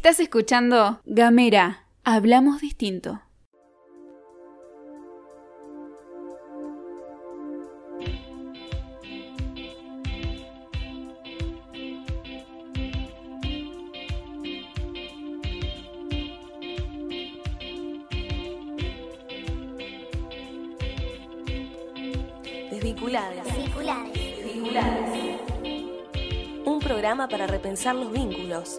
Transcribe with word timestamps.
Estás 0.00 0.18
escuchando 0.18 0.98
Gamera, 1.04 1.84
hablamos 2.04 2.62
distinto. 2.62 3.20
Desvinculadas. 22.70 23.44
Desvinculadas. 23.44 25.10
Un 26.64 26.80
programa 26.82 27.28
para 27.28 27.46
repensar 27.46 27.94
los 27.96 28.10
vínculos. 28.10 28.78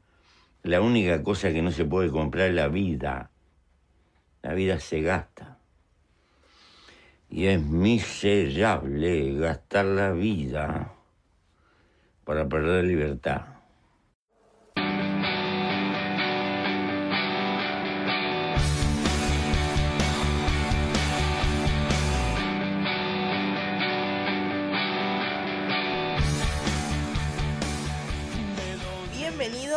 La 0.63 0.79
única 0.79 1.23
cosa 1.23 1.51
que 1.51 1.61
no 1.61 1.71
se 1.71 1.85
puede 1.85 2.11
comprar 2.11 2.49
es 2.49 2.55
la 2.55 2.67
vida. 2.67 3.31
La 4.43 4.53
vida 4.53 4.79
se 4.79 5.01
gasta. 5.01 5.57
Y 7.29 7.45
es 7.47 7.61
miserable 7.61 9.33
gastar 9.39 9.85
la 9.85 10.11
vida 10.11 10.93
para 12.25 12.47
perder 12.47 12.83
libertad. 12.83 13.60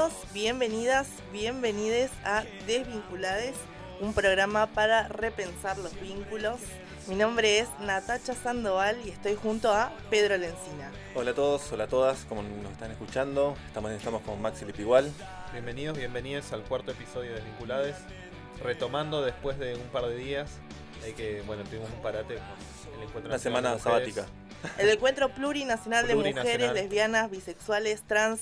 Bienvenidos, 0.05 0.35
bienvenidas, 0.35 1.09
bienvenides 1.33 2.11
a 2.25 2.45
Desvinculades, 2.67 3.55
un 4.03 4.13
programa 4.13 4.67
para 4.67 5.09
repensar 5.09 5.79
los 5.79 5.99
vínculos. 5.99 6.61
Mi 7.07 7.15
nombre 7.15 7.61
es 7.61 7.69
Natacha 7.81 8.35
Sandoval 8.35 8.99
y 9.07 9.09
estoy 9.09 9.35
junto 9.35 9.73
a 9.73 9.97
Pedro 10.11 10.37
Lencina. 10.37 10.93
Hola 11.15 11.31
a 11.31 11.35
todos, 11.35 11.73
hola 11.73 11.85
a 11.85 11.87
todas, 11.87 12.27
como 12.27 12.43
nos 12.43 12.73
están 12.73 12.91
escuchando, 12.91 13.57
estamos, 13.67 13.93
estamos 13.93 14.20
con 14.23 14.43
Maxi 14.43 14.67
Lipigual. 14.67 15.11
Bienvenidos, 15.53 15.97
bienvenidas 15.97 16.53
al 16.53 16.64
cuarto 16.64 16.91
episodio 16.91 17.35
de 17.35 17.41
Vinculadas. 17.41 17.97
Retomando 18.63 19.23
después 19.23 19.59
de 19.59 19.75
un 19.75 19.89
par 19.89 20.05
de 20.05 20.17
días, 20.17 20.51
hay 21.03 21.14
que, 21.14 21.41
bueno, 21.47 21.64
tuvimos 21.64 21.89
un 21.89 22.03
parate 22.03 22.35
el 22.35 23.03
encuentro 23.03 23.31
Una 23.31 23.39
semana 23.39 23.79
sabática. 23.79 24.27
El 24.77 24.91
encuentro 24.91 25.31
plurinacional 25.31 26.07
de 26.07 26.14
mujeres, 26.14 26.75
lesbianas, 26.75 27.31
bisexuales, 27.31 28.03
trans, 28.03 28.41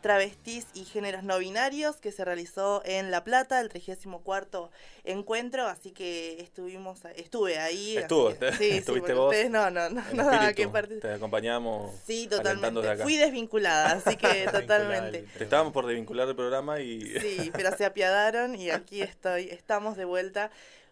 travestis 0.00 0.66
y 0.74 0.84
géneros 0.84 1.22
no 1.24 1.38
binarios 1.38 1.96
que 1.96 2.12
se 2.12 2.24
realizó 2.24 2.82
en 2.84 3.10
La 3.10 3.24
Plata, 3.24 3.60
el 3.60 3.68
34 3.68 4.70
encuentro, 5.04 5.66
así 5.66 5.90
que 5.92 6.40
estuvimos, 6.40 7.00
estuve 7.16 7.58
ahí. 7.58 7.96
Estuvo, 7.96 8.36
que- 8.38 8.52
sí, 8.58 8.70
estuviste 8.70 9.14
vos 9.14 9.26
ustedes 9.30 9.50
no, 9.50 9.70
no, 9.70 9.88
no, 9.90 10.02
no 10.12 10.32
espíritu, 10.32 10.54
que 10.54 10.68
partir- 10.68 11.00
te 11.00 11.12
acompañamos. 11.12 11.92
Sí, 12.06 12.26
de 12.26 12.36
totalmente. 12.36 12.88
acá. 12.88 13.02
Fui 13.02 13.16
desvinculada, 13.16 13.92
así 13.92 14.16
que 14.16 14.46
totalmente. 14.52 15.18
al- 15.18 15.24
Te 15.38 15.44
estábamos 15.44 15.72
por 15.72 15.86
desvincular 15.86 16.26
del 16.26 16.36
programa 16.36 16.80
y 16.80 17.00
Sí, 17.20 17.50
pero 17.54 17.76
se 17.76 17.84
apiadaron 17.84 18.54
y 18.54 18.70
aquí 18.70 19.02
estoy, 19.02 19.48
estamos 19.50 19.96
de 19.96 20.04
vuelta 20.04 20.50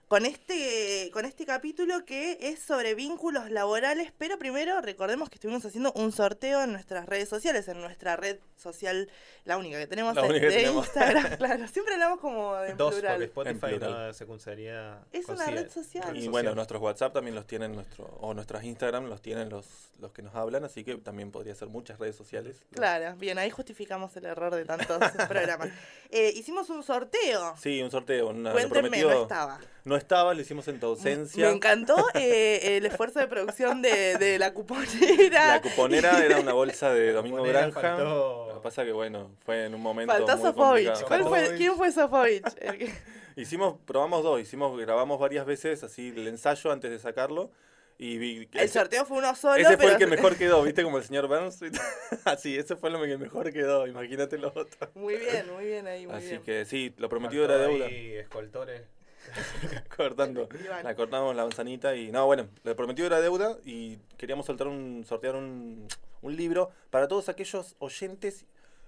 con 0.09 0.27
este, 0.27 1.11
con 1.13 1.25
este 1.25 1.47
capítulo 1.47 2.05
que 2.05 2.39
es 2.41 2.61
sobre 2.61 2.95
vínculos 2.95 3.51
laborales, 3.51 4.13
pero 4.19 4.39
primero 4.39 4.81
recordemos 4.81 5.29
que 5.31 5.37
estuvimos 5.37 5.65
haciendo 5.65 5.93
un 5.93 6.13
sorteo 6.13 6.63
en 6.63 6.73
nuestras 6.73 7.07
redes 7.07 7.29
sociales, 7.29 7.69
en 7.69 7.81
nuestra 7.81 8.17
red 8.17 8.39
social, 8.57 9.09
la 9.45 9.57
única 9.57 9.79
que 9.79 9.87
tenemos 9.87 10.15
La 10.15 10.23
de, 10.23 10.29
única 10.29 10.49
que 10.49 10.55
de 10.55 10.61
tenemos. 10.63 10.87
Instagram, 10.87 11.37
claro, 11.39 11.69
siempre 11.69 11.95
hablamos 11.95 12.21
como 12.21 12.55
de 12.57 12.75
Dos, 12.75 12.95
plural. 12.95 13.29
porque 13.35 13.51
Spotify 13.51 13.75
En 13.75 13.81
plural. 13.81 14.07
no 14.09 14.15
se 14.15 14.27
consideraría. 14.27 15.05
Es 15.13 15.29
una 15.29 15.47
red 15.47 15.71
social. 15.71 16.17
Y 16.17 16.29
bueno, 16.29 16.55
nuestros 16.55 16.81
WhatsApp 16.83 17.13
también 17.15 17.35
los 17.35 17.47
tienen 17.47 17.75
nuestro 17.75 18.05
o 18.21 18.35
nuestras 18.35 18.65
Instagram 18.65 19.07
los 19.09 19.23
tienen 19.23 19.49
los 19.49 19.67
los 20.01 20.13
que 20.13 20.23
nos 20.23 20.35
hablan, 20.35 20.65
así 20.65 20.83
que 20.85 20.97
también 20.97 21.31
podría 21.31 21.55
ser 21.55 21.69
muchas 21.69 21.99
redes 21.99 22.17
sociales. 22.17 22.57
Claro, 22.73 23.17
bien, 23.17 23.39
ahí 23.39 23.49
justificamos 23.51 24.15
el 24.17 24.25
error 24.27 24.55
de 24.55 24.65
tantos 24.65 24.99
programas. 25.29 25.69
Eh, 26.11 26.33
hicimos 26.35 26.69
un 26.69 26.83
sorteo. 26.83 27.55
Sí, 27.57 27.81
un 27.81 27.91
sorteo, 27.91 28.29
una, 28.31 28.53
Cuéntenme, 28.53 29.01
no 29.03 29.23
estaba. 29.23 29.61
No 29.85 29.94
estaba, 29.97 30.35
lo 30.35 30.41
hicimos 30.41 30.67
en 30.69 30.81
tu 30.81 30.87
ausencia. 30.87 31.49
Me 31.49 31.55
encantó 31.55 31.97
eh, 32.15 32.77
el 32.79 32.87
esfuerzo 32.87 33.19
de 33.21 33.27
producción 33.27 33.83
de, 33.83 34.17
de 34.19 34.39
la 34.39 34.53
cuponera. 34.55 35.49
La 35.49 35.61
cuponera 35.63 36.25
era 36.25 36.39
una 36.41 36.53
bolsa 36.53 36.93
de 36.93 37.13
Domingo 37.13 37.43
Granja. 37.43 37.81
faltó- 37.81 38.49
Lo 38.49 38.55
que 38.55 38.61
pasa 38.63 38.85
que 38.85 38.93
bueno, 38.93 39.31
fue 39.45 39.67
en 39.67 39.75
un 39.75 39.81
momento 39.81 40.13
Faltó 40.13 40.37
muy 40.37 40.47
Sofovich. 40.47 40.87
complicado. 40.87 41.07
¿Cuál 41.07 41.23
fue, 41.25 41.41
Sofovich. 41.41 41.59
¿Quién 41.59 41.75
fue 41.77 41.93
Sofovich? 41.93 42.55
Que- 42.55 42.91
Hicimos, 43.37 43.77
probamos 43.85 44.23
dos, 44.23 44.41
hicimos, 44.41 44.79
grabamos 44.79 45.19
varias 45.19 45.45
veces 45.45 45.83
así 45.83 46.13
el 46.17 46.29
ensayo 46.29 46.71
antes 46.71 46.91
de 46.91 46.99
sacarlo. 47.01 47.51
Y 47.97 48.19
vi 48.19 48.47
que 48.47 48.59
El 48.59 48.65
ese- 48.65 48.79
sorteo 48.81 49.05
fue 49.05 49.19
uno 49.19 49.35
solo. 49.37 49.55
Ese 49.57 49.77
fue 49.77 49.93
el 49.93 49.99
que 49.99 50.07
mejor 50.09 50.37
quedó, 50.37 50.63
¿viste? 50.65 50.83
Como 50.83 50.99
el 50.99 51.05
señor 51.05 51.29
Burns. 51.29 51.61
Así, 52.25 52.57
ese 52.59 52.75
fue 52.75 52.91
lo 52.91 53.01
que 53.03 53.17
mejor 53.19 53.53
quedó, 53.53 53.87
imagínate 53.87 54.37
lo 54.37 54.49
otro. 54.49 54.91
Muy 54.95 55.15
bien, 55.17 55.47
muy 55.53 55.65
bien 55.67 55.87
ahí, 55.87 56.05
muy 56.07 56.17
Así 56.17 56.29
bien. 56.31 56.43
que 56.43 56.65
sí, 56.65 56.93
lo 56.99 57.09
prometido 57.09 57.47
Faltó 57.47 57.55
era 57.63 57.69
deuda. 57.69 57.87
ahí 57.87 58.15
escoltores. 58.15 58.83
Cortando. 59.97 60.49
La 60.83 60.95
cortamos 60.95 61.35
la 61.35 61.43
manzanita 61.45 61.95
y. 61.97 62.11
No, 62.11 62.27
bueno, 62.27 62.49
lo 62.63 62.77
prometido 62.77 63.07
era 63.07 63.21
deuda 63.21 63.57
y 63.65 63.97
queríamos 64.17 64.47
soltar 64.47 64.69
un, 64.69 65.05
sortear 65.07 65.35
un, 65.37 65.87
un 66.23 66.37
libro 66.37 66.71
para 66.91 67.09
todos 67.09 67.29
aquellos 67.29 67.77
oyentes 67.79 68.47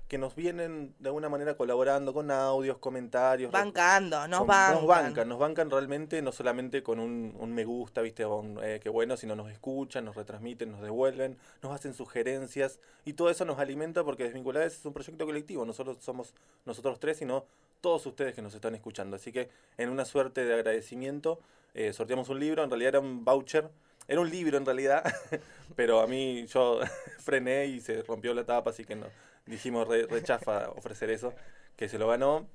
que 0.09 0.19
nos 0.19 0.37
vienen 0.37 0.95
de 1.01 1.09
alguna 1.09 1.29
manera 1.29 1.57
colaborando 1.57 2.15
con 2.15 2.31
audios, 2.31 2.79
comentarios. 2.79 3.51
Bancando, 3.51 4.29
nos 4.29 4.39
con- 4.41 4.47
bancan. 4.47 4.75
Nos 4.77 4.87
bancan, 4.87 5.29
nos 5.29 5.39
bancan 5.41 5.71
realmente, 5.71 6.23
no 6.23 6.31
solamente 6.31 6.85
con 6.85 7.01
un, 7.01 7.35
un 7.37 7.53
me 7.53 7.65
gusta, 7.65 8.03
viste, 8.03 8.25
un, 8.25 8.61
eh, 8.63 8.79
qué 8.81 8.89
bueno, 8.89 9.17
sino 9.17 9.35
nos 9.35 9.51
escuchan, 9.51 10.05
nos 10.05 10.15
retransmiten, 10.15 10.71
nos 10.71 10.81
devuelven, 10.81 11.37
nos 11.61 11.73
hacen 11.75 11.93
sugerencias 11.93 12.79
y 13.05 13.15
todo 13.15 13.31
eso 13.31 13.45
nos 13.45 13.59
alimenta 13.59 14.05
porque 14.05 14.23
Desvinculadas 14.23 14.75
es 14.75 14.85
un 14.85 14.93
proyecto 14.93 15.27
colectivo, 15.27 15.65
no 15.65 15.73
solo 15.73 15.97
somos 16.01 16.33
nosotros 16.67 17.01
tres, 17.01 17.17
sino 17.17 17.45
todos 17.87 18.05
ustedes 18.05 18.35
que 18.35 18.43
nos 18.43 18.53
están 18.53 18.75
escuchando. 18.75 19.15
Así 19.15 19.31
que 19.31 19.49
en 19.79 19.91
una 19.91 20.05
suerte 20.05 20.45
de 20.45 20.53
agradecimiento 20.55 21.39
eh, 21.73 21.93
sorteamos 21.93 22.29
un 22.31 22.41
libro, 22.41 22.65
en 22.65 22.69
realidad 22.71 22.89
era 22.89 22.99
un 23.01 23.25
voucher, 23.25 23.69
era 24.09 24.21
un 24.21 24.29
libro 24.29 24.57
en 24.59 24.67
realidad, 24.67 25.05
pero 25.77 26.01
a 26.01 26.09
mí 26.09 26.47
yo 26.49 26.81
frené 27.21 27.67
y 27.67 27.79
se 27.81 28.03
rompió 28.03 28.35
la 28.35 28.45
tapa, 28.45 28.71
así 28.71 28.85
que 28.85 28.97
no 28.97 29.07
dijimos 29.47 29.87
re- 29.87 30.07
rechafa 30.09 30.69
ofrecer 30.71 31.11
eso, 31.11 31.33
que 31.77 31.89
se 31.89 31.97
lo 31.97 32.09
ganó 32.09 32.49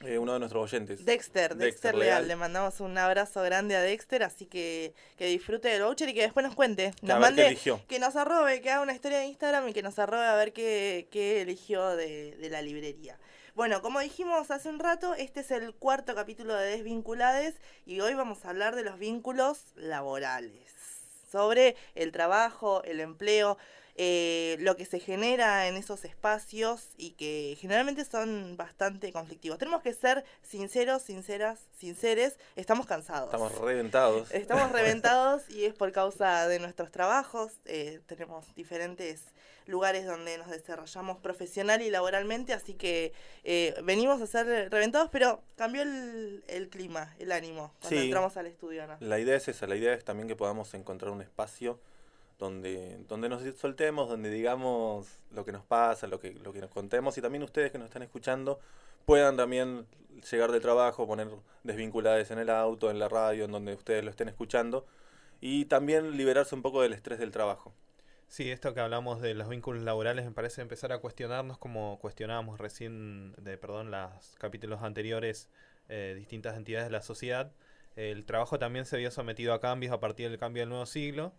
eh, 0.00 0.18
uno 0.18 0.32
de 0.32 0.40
nuestros 0.40 0.64
oyentes. 0.64 1.04
Dexter, 1.04 1.50
Dexter, 1.54 1.56
Dexter 1.58 1.94
Leal. 1.94 2.08
Leal. 2.22 2.28
Le 2.28 2.34
mandamos 2.34 2.80
un 2.80 2.98
abrazo 2.98 3.42
grande 3.42 3.76
a 3.76 3.80
Dexter, 3.80 4.24
así 4.24 4.46
que 4.46 4.92
que 5.16 5.26
disfrute 5.26 5.68
del 5.68 5.84
voucher 5.84 6.08
y 6.08 6.14
que 6.14 6.22
después 6.22 6.44
nos 6.44 6.56
cuente. 6.56 6.92
Nos 7.00 7.20
mande, 7.20 7.46
eligió. 7.46 7.80
que 7.86 8.00
nos 8.00 8.16
arrobe, 8.16 8.60
que 8.60 8.70
haga 8.72 8.82
una 8.82 8.92
historia 8.92 9.18
de 9.18 9.26
Instagram 9.26 9.68
y 9.68 9.72
que 9.72 9.82
nos 9.84 10.00
arrobe 10.00 10.24
a 10.26 10.34
ver 10.34 10.52
qué, 10.52 11.06
qué 11.12 11.42
eligió 11.42 11.90
de, 11.94 12.34
de 12.38 12.50
la 12.50 12.60
librería. 12.60 13.16
Bueno, 13.54 13.82
como 13.82 14.00
dijimos 14.00 14.50
hace 14.50 14.68
un 14.68 14.80
rato, 14.80 15.14
este 15.14 15.38
es 15.38 15.52
el 15.52 15.74
cuarto 15.74 16.16
capítulo 16.16 16.56
de 16.56 16.70
Desvinculades 16.70 17.54
y 17.86 18.00
hoy 18.00 18.14
vamos 18.14 18.44
a 18.44 18.50
hablar 18.50 18.74
de 18.74 18.82
los 18.82 18.98
vínculos 18.98 19.66
laborales, 19.76 20.72
sobre 21.30 21.76
el 21.94 22.10
trabajo, 22.10 22.82
el 22.82 22.98
empleo, 22.98 23.56
eh, 23.96 24.56
lo 24.60 24.76
que 24.76 24.84
se 24.86 24.98
genera 24.98 25.68
en 25.68 25.76
esos 25.76 26.04
espacios 26.04 26.88
y 26.96 27.12
que 27.12 27.56
generalmente 27.60 28.04
son 28.04 28.56
bastante 28.56 29.12
conflictivos. 29.12 29.58
Tenemos 29.58 29.82
que 29.82 29.92
ser 29.94 30.24
sinceros, 30.42 31.02
sinceras, 31.02 31.60
sinceres, 31.78 32.36
estamos 32.56 32.86
cansados. 32.86 33.26
Estamos 33.26 33.56
reventados. 33.58 34.30
Estamos 34.32 34.72
reventados 34.72 35.48
y 35.50 35.64
es 35.64 35.74
por 35.74 35.92
causa 35.92 36.48
de 36.48 36.58
nuestros 36.58 36.90
trabajos. 36.90 37.52
Eh, 37.66 38.00
tenemos 38.06 38.52
diferentes 38.54 39.22
lugares 39.66 40.04
donde 40.06 40.36
nos 40.36 40.50
desarrollamos 40.50 41.18
profesional 41.20 41.80
y 41.80 41.88
laboralmente, 41.88 42.52
así 42.52 42.74
que 42.74 43.12
eh, 43.44 43.74
venimos 43.82 44.20
a 44.20 44.26
ser 44.26 44.70
reventados, 44.70 45.08
pero 45.10 45.42
cambió 45.56 45.82
el, 45.82 46.44
el 46.48 46.68
clima, 46.68 47.14
el 47.18 47.32
ánimo 47.32 47.72
cuando 47.80 47.98
Sí. 48.00 48.04
entramos 48.04 48.36
al 48.36 48.46
estudio. 48.46 48.86
¿no? 48.86 48.96
La 49.00 49.18
idea 49.18 49.36
es 49.36 49.48
esa, 49.48 49.66
la 49.66 49.76
idea 49.76 49.94
es 49.94 50.04
también 50.04 50.28
que 50.28 50.36
podamos 50.36 50.74
encontrar 50.74 51.12
un 51.12 51.22
espacio 51.22 51.80
donde, 52.38 52.98
donde 53.08 53.28
nos 53.28 53.42
soltemos, 53.56 54.08
donde 54.08 54.30
digamos 54.30 55.06
lo 55.32 55.44
que 55.44 55.52
nos 55.52 55.64
pasa, 55.64 56.06
lo 56.06 56.20
que, 56.20 56.32
lo 56.32 56.52
que 56.52 56.60
nos 56.60 56.70
contemos 56.70 57.16
y 57.18 57.22
también 57.22 57.42
ustedes 57.42 57.70
que 57.70 57.78
nos 57.78 57.86
están 57.86 58.02
escuchando 58.02 58.60
puedan 59.04 59.36
también 59.36 59.86
llegar 60.30 60.52
del 60.52 60.60
trabajo, 60.60 61.06
poner 61.06 61.28
desvinculadas 61.62 62.30
en 62.30 62.38
el 62.38 62.50
auto, 62.50 62.90
en 62.90 62.98
la 62.98 63.08
radio, 63.08 63.44
en 63.44 63.52
donde 63.52 63.74
ustedes 63.74 64.04
lo 64.04 64.10
estén 64.10 64.28
escuchando 64.28 64.86
y 65.40 65.66
también 65.66 66.16
liberarse 66.16 66.54
un 66.54 66.62
poco 66.62 66.82
del 66.82 66.92
estrés 66.92 67.18
del 67.18 67.30
trabajo. 67.30 67.74
Sí, 68.28 68.50
esto 68.50 68.74
que 68.74 68.80
hablamos 68.80 69.20
de 69.20 69.34
los 69.34 69.48
vínculos 69.48 69.82
laborales 69.82 70.24
me 70.24 70.32
parece 70.32 70.62
empezar 70.62 70.92
a 70.92 70.98
cuestionarnos 70.98 71.58
como 71.58 71.98
cuestionábamos 72.00 72.58
recién, 72.58 73.34
de 73.36 73.58
perdón, 73.58 73.90
los 73.90 74.34
capítulos 74.38 74.82
anteriores, 74.82 75.48
eh, 75.88 76.14
distintas 76.16 76.56
entidades 76.56 76.86
de 76.86 76.92
la 76.92 77.02
sociedad. 77.02 77.52
El 77.94 78.24
trabajo 78.24 78.58
también 78.58 78.86
se 78.86 78.96
vio 78.96 79.10
sometido 79.10 79.52
a 79.52 79.60
cambios 79.60 79.92
a 79.92 80.00
partir 80.00 80.30
del 80.30 80.38
cambio 80.38 80.62
del 80.62 80.70
nuevo 80.70 80.86
siglo, 80.86 81.32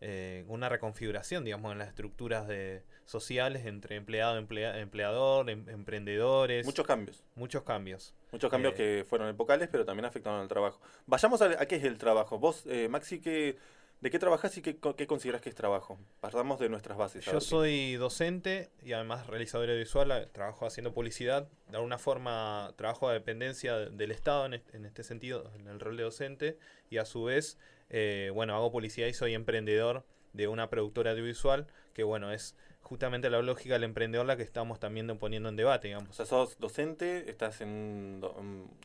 eh, 0.00 0.44
una 0.48 0.68
reconfiguración, 0.68 1.44
digamos, 1.44 1.72
en 1.72 1.78
las 1.78 1.88
estructuras 1.88 2.46
de, 2.46 2.82
sociales 3.06 3.64
entre 3.66 3.96
empleado, 3.96 4.38
emplea- 4.38 4.78
empleador, 4.78 5.48
em- 5.48 5.68
emprendedores, 5.68 6.66
Muchos 6.66 6.86
cambios. 6.86 7.24
muchos 7.34 7.62
cambios. 7.62 8.14
Muchos 8.32 8.50
cambios 8.50 8.74
Eh, 8.74 8.76
que 8.76 9.04
fueron 9.08 9.28
epocales, 9.28 9.68
pero 9.70 9.84
también 9.84 10.04
afectaron 10.04 10.40
al 10.40 10.48
trabajo. 10.48 10.80
Vayamos 11.06 11.40
a, 11.42 11.46
a 11.62 11.66
qué 11.66 11.76
es 11.76 11.84
el 11.84 11.98
trabajo. 11.98 12.38
Vos, 12.38 12.64
eh, 12.66 12.88
Maxi, 12.88 13.20
¿qué, 13.20 13.56
¿de 14.00 14.10
qué 14.10 14.18
trabajás 14.18 14.56
y 14.58 14.62
qué, 14.62 14.76
qué 14.96 15.06
considerás 15.06 15.40
que 15.40 15.48
es 15.48 15.54
trabajo? 15.54 15.98
Partamos 16.20 16.58
de 16.58 16.68
nuestras 16.68 16.98
bases. 16.98 17.24
Yo 17.24 17.40
soy 17.40 17.94
docente 17.94 18.70
y 18.82 18.92
además 18.92 19.26
realizador 19.28 19.68
audiovisual, 19.70 20.28
trabajo 20.32 20.66
haciendo 20.66 20.92
publicidad. 20.92 21.48
De 21.70 21.76
alguna 21.76 21.96
forma 21.98 22.74
trabajo 22.76 23.08
a 23.08 23.12
dependencia 23.14 23.76
de- 23.76 23.90
del 23.90 24.10
Estado 24.10 24.44
en 24.46 24.54
este, 24.54 24.76
en 24.76 24.84
este 24.84 25.02
sentido, 25.04 25.50
en 25.54 25.68
el 25.68 25.80
rol 25.80 25.96
de 25.96 26.02
docente. 26.02 26.58
Y 26.90 26.98
a 26.98 27.04
su 27.06 27.24
vez, 27.24 27.58
eh, 27.90 28.30
bueno, 28.34 28.54
hago 28.54 28.70
publicidad 28.72 29.06
y 29.06 29.14
soy 29.14 29.34
emprendedor 29.34 30.04
de 30.32 30.48
una 30.48 30.68
productora 30.68 31.12
audiovisual 31.12 31.66
que, 31.94 32.02
bueno, 32.02 32.32
es 32.32 32.54
justamente 32.82 33.30
la 33.30 33.42
lógica 33.42 33.74
del 33.74 33.84
emprendedor 33.84 34.26
la 34.26 34.36
que 34.36 34.42
estamos 34.44 34.78
también 34.78 35.06
poniendo 35.18 35.48
en 35.48 35.56
debate, 35.56 35.88
O 35.88 35.90
digamos. 35.98 36.14
sea, 36.16 36.24
sos 36.26 36.56
docente, 36.60 37.28
estás 37.30 37.60
en 37.60 38.22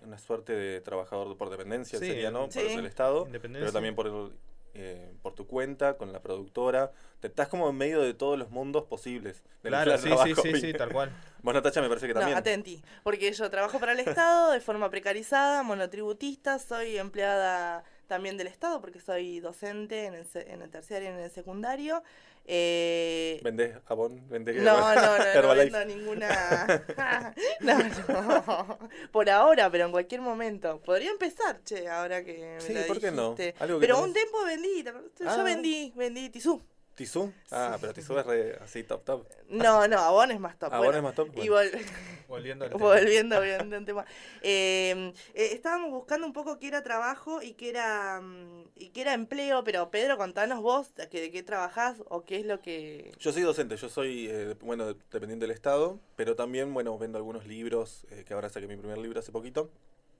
una 0.04 0.18
suerte 0.18 0.54
de 0.54 0.82
trabajador 0.82 1.38
por 1.38 1.50
dependencia, 1.50 2.00
Sí, 2.00 2.08
sería, 2.08 2.32
¿no? 2.32 2.50
sí. 2.50 2.60
Por 2.62 2.80
el 2.80 2.86
Estado, 2.86 3.28
pero 3.32 3.72
también 3.72 3.94
por, 3.94 4.08
el, 4.08 4.32
eh, 4.74 5.12
por 5.22 5.36
tu 5.36 5.46
cuenta, 5.46 5.98
con 5.98 6.12
la 6.14 6.22
productora. 6.22 6.92
Te, 7.20 7.28
estás 7.28 7.48
como 7.50 7.70
en 7.70 7.76
medio 7.78 8.02
de 8.02 8.14
todos 8.16 8.40
los 8.40 8.50
mundos 8.50 8.86
posibles. 8.86 9.44
Claro, 9.62 9.96
sí, 9.98 10.08
trabajo. 10.08 10.26
sí, 10.42 10.54
sí, 10.54 10.62
sí, 10.62 10.74
tal 10.74 10.92
cual. 10.92 11.12
Vos, 11.44 11.54
Natacha, 11.54 11.82
me 11.82 11.88
parece 11.90 12.08
que 12.08 12.14
No, 12.14 12.22
también. 12.22 12.38
atenti, 12.40 12.82
porque 13.04 13.32
yo 13.32 13.50
trabajo 13.52 13.80
para 13.80 13.92
el 13.92 14.00
Estado 14.00 14.52
de 14.52 14.62
forma 14.62 14.90
precarizada, 14.90 15.62
monotributista, 15.64 16.58
soy 16.58 16.98
empleada 16.98 17.84
también 18.12 18.36
del 18.36 18.48
Estado 18.48 18.82
porque 18.82 19.00
soy 19.00 19.40
docente 19.40 20.04
en 20.06 20.16
el, 20.16 20.28
en 20.34 20.62
el 20.62 20.70
terciario 20.70 21.08
y 21.10 21.14
en 21.14 21.20
el 21.20 21.32
secundario. 21.32 22.04
Eh, 22.46 23.40
¿Vendés 23.42 23.78
jabón? 23.86 24.28
¿Vendés 24.28 24.58
no, 24.62 24.94
no, 24.94 25.18
no, 25.18 25.42
no 25.42 25.56
vendo 25.56 25.86
ninguna. 25.86 26.28
no, 27.62 27.78
no. 28.10 28.80
Por 29.14 29.30
ahora, 29.30 29.70
pero 29.72 29.86
en 29.86 29.92
cualquier 29.92 30.20
momento. 30.20 30.82
Podría 30.82 31.10
empezar, 31.12 31.64
che, 31.64 31.88
ahora 31.88 32.22
que 32.26 32.34
me 32.56 32.60
Sí, 32.62 32.74
lo 32.74 32.86
¿por 32.88 33.00
qué 33.00 33.12
no? 33.12 33.36
dijiste. 33.36 33.56
Algo 33.64 33.80
que 33.80 33.88
Pero 33.88 33.98
tenés- 34.00 34.04
un 34.08 34.14
tiempo 34.14 34.44
vendí, 34.46 34.84
yo 34.84 35.30
Ah. 35.30 35.44
vendí, 35.44 35.94
vendí 35.96 36.30
tisú. 36.30 36.62
¿Tisú? 36.96 37.32
Ah, 37.52 37.78
pero 37.80 37.94
Tisú 37.94 38.18
es 38.20 38.26
re, 38.26 38.58
así 38.62 38.84
top 38.84 39.04
top. 39.04 39.26
No, 39.50 39.88
no, 39.88 39.98
Avon 40.00 40.30
es 40.32 40.40
más 40.40 40.60
top. 40.60 40.74
Avon 40.74 40.86
bueno. 40.88 40.98
es 40.98 41.04
más 41.04 41.16
top, 41.16 41.30
Y 41.42 41.50
bueno. 41.50 41.72
vol- 41.72 41.86
Volviendo 42.28 42.66
al 42.66 42.72
tema. 42.72 42.84
Volviendo, 42.84 43.36
volviendo 43.38 43.76
al 43.78 43.86
tema. 43.86 44.06
Eh, 44.42 45.14
eh, 45.34 45.50
estábamos 45.54 45.90
buscando 45.92 46.28
un 46.28 46.34
poco 46.34 46.60
qué 46.60 46.68
era 46.68 46.84
trabajo 46.84 47.42
y 47.42 47.54
qué 47.54 47.70
era 47.70 48.22
mm, 48.22 48.66
y 48.76 48.90
qué 48.90 49.02
era 49.02 49.14
empleo, 49.14 49.64
pero 49.64 49.90
Pedro, 49.90 50.18
contanos 50.18 50.62
vos 50.62 50.94
de 50.96 51.10
qué, 51.10 51.22
de 51.22 51.32
qué 51.32 51.44
trabajás 51.44 51.98
o 52.10 52.24
qué 52.24 52.40
es 52.42 52.46
lo 52.46 52.62
que... 52.62 53.12
Yo 53.20 53.32
soy 53.32 53.42
docente, 53.44 53.78
yo 53.78 53.90
soy, 53.90 54.28
eh, 54.30 54.56
bueno, 54.62 54.94
dependiente 54.94 55.46
del 55.48 55.52
Estado, 55.52 55.98
pero 56.18 56.36
también, 56.36 56.74
bueno, 56.74 56.98
vendo 56.98 57.18
algunos 57.18 57.48
libros, 57.48 58.06
eh, 58.12 58.24
que 58.28 58.34
ahora 58.34 58.50
saqué 58.50 58.68
mi 58.68 58.76
primer 58.78 58.98
libro 58.98 59.20
hace 59.20 59.32
poquito. 59.32 59.70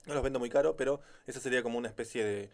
No 0.06 0.14
los 0.14 0.22
vendo 0.22 0.40
muy 0.40 0.50
caro, 0.50 0.76
pero 0.76 1.00
esa 1.28 1.38
sería 1.38 1.62
como 1.62 1.78
una 1.78 1.88
especie 1.88 2.24
de 2.24 2.50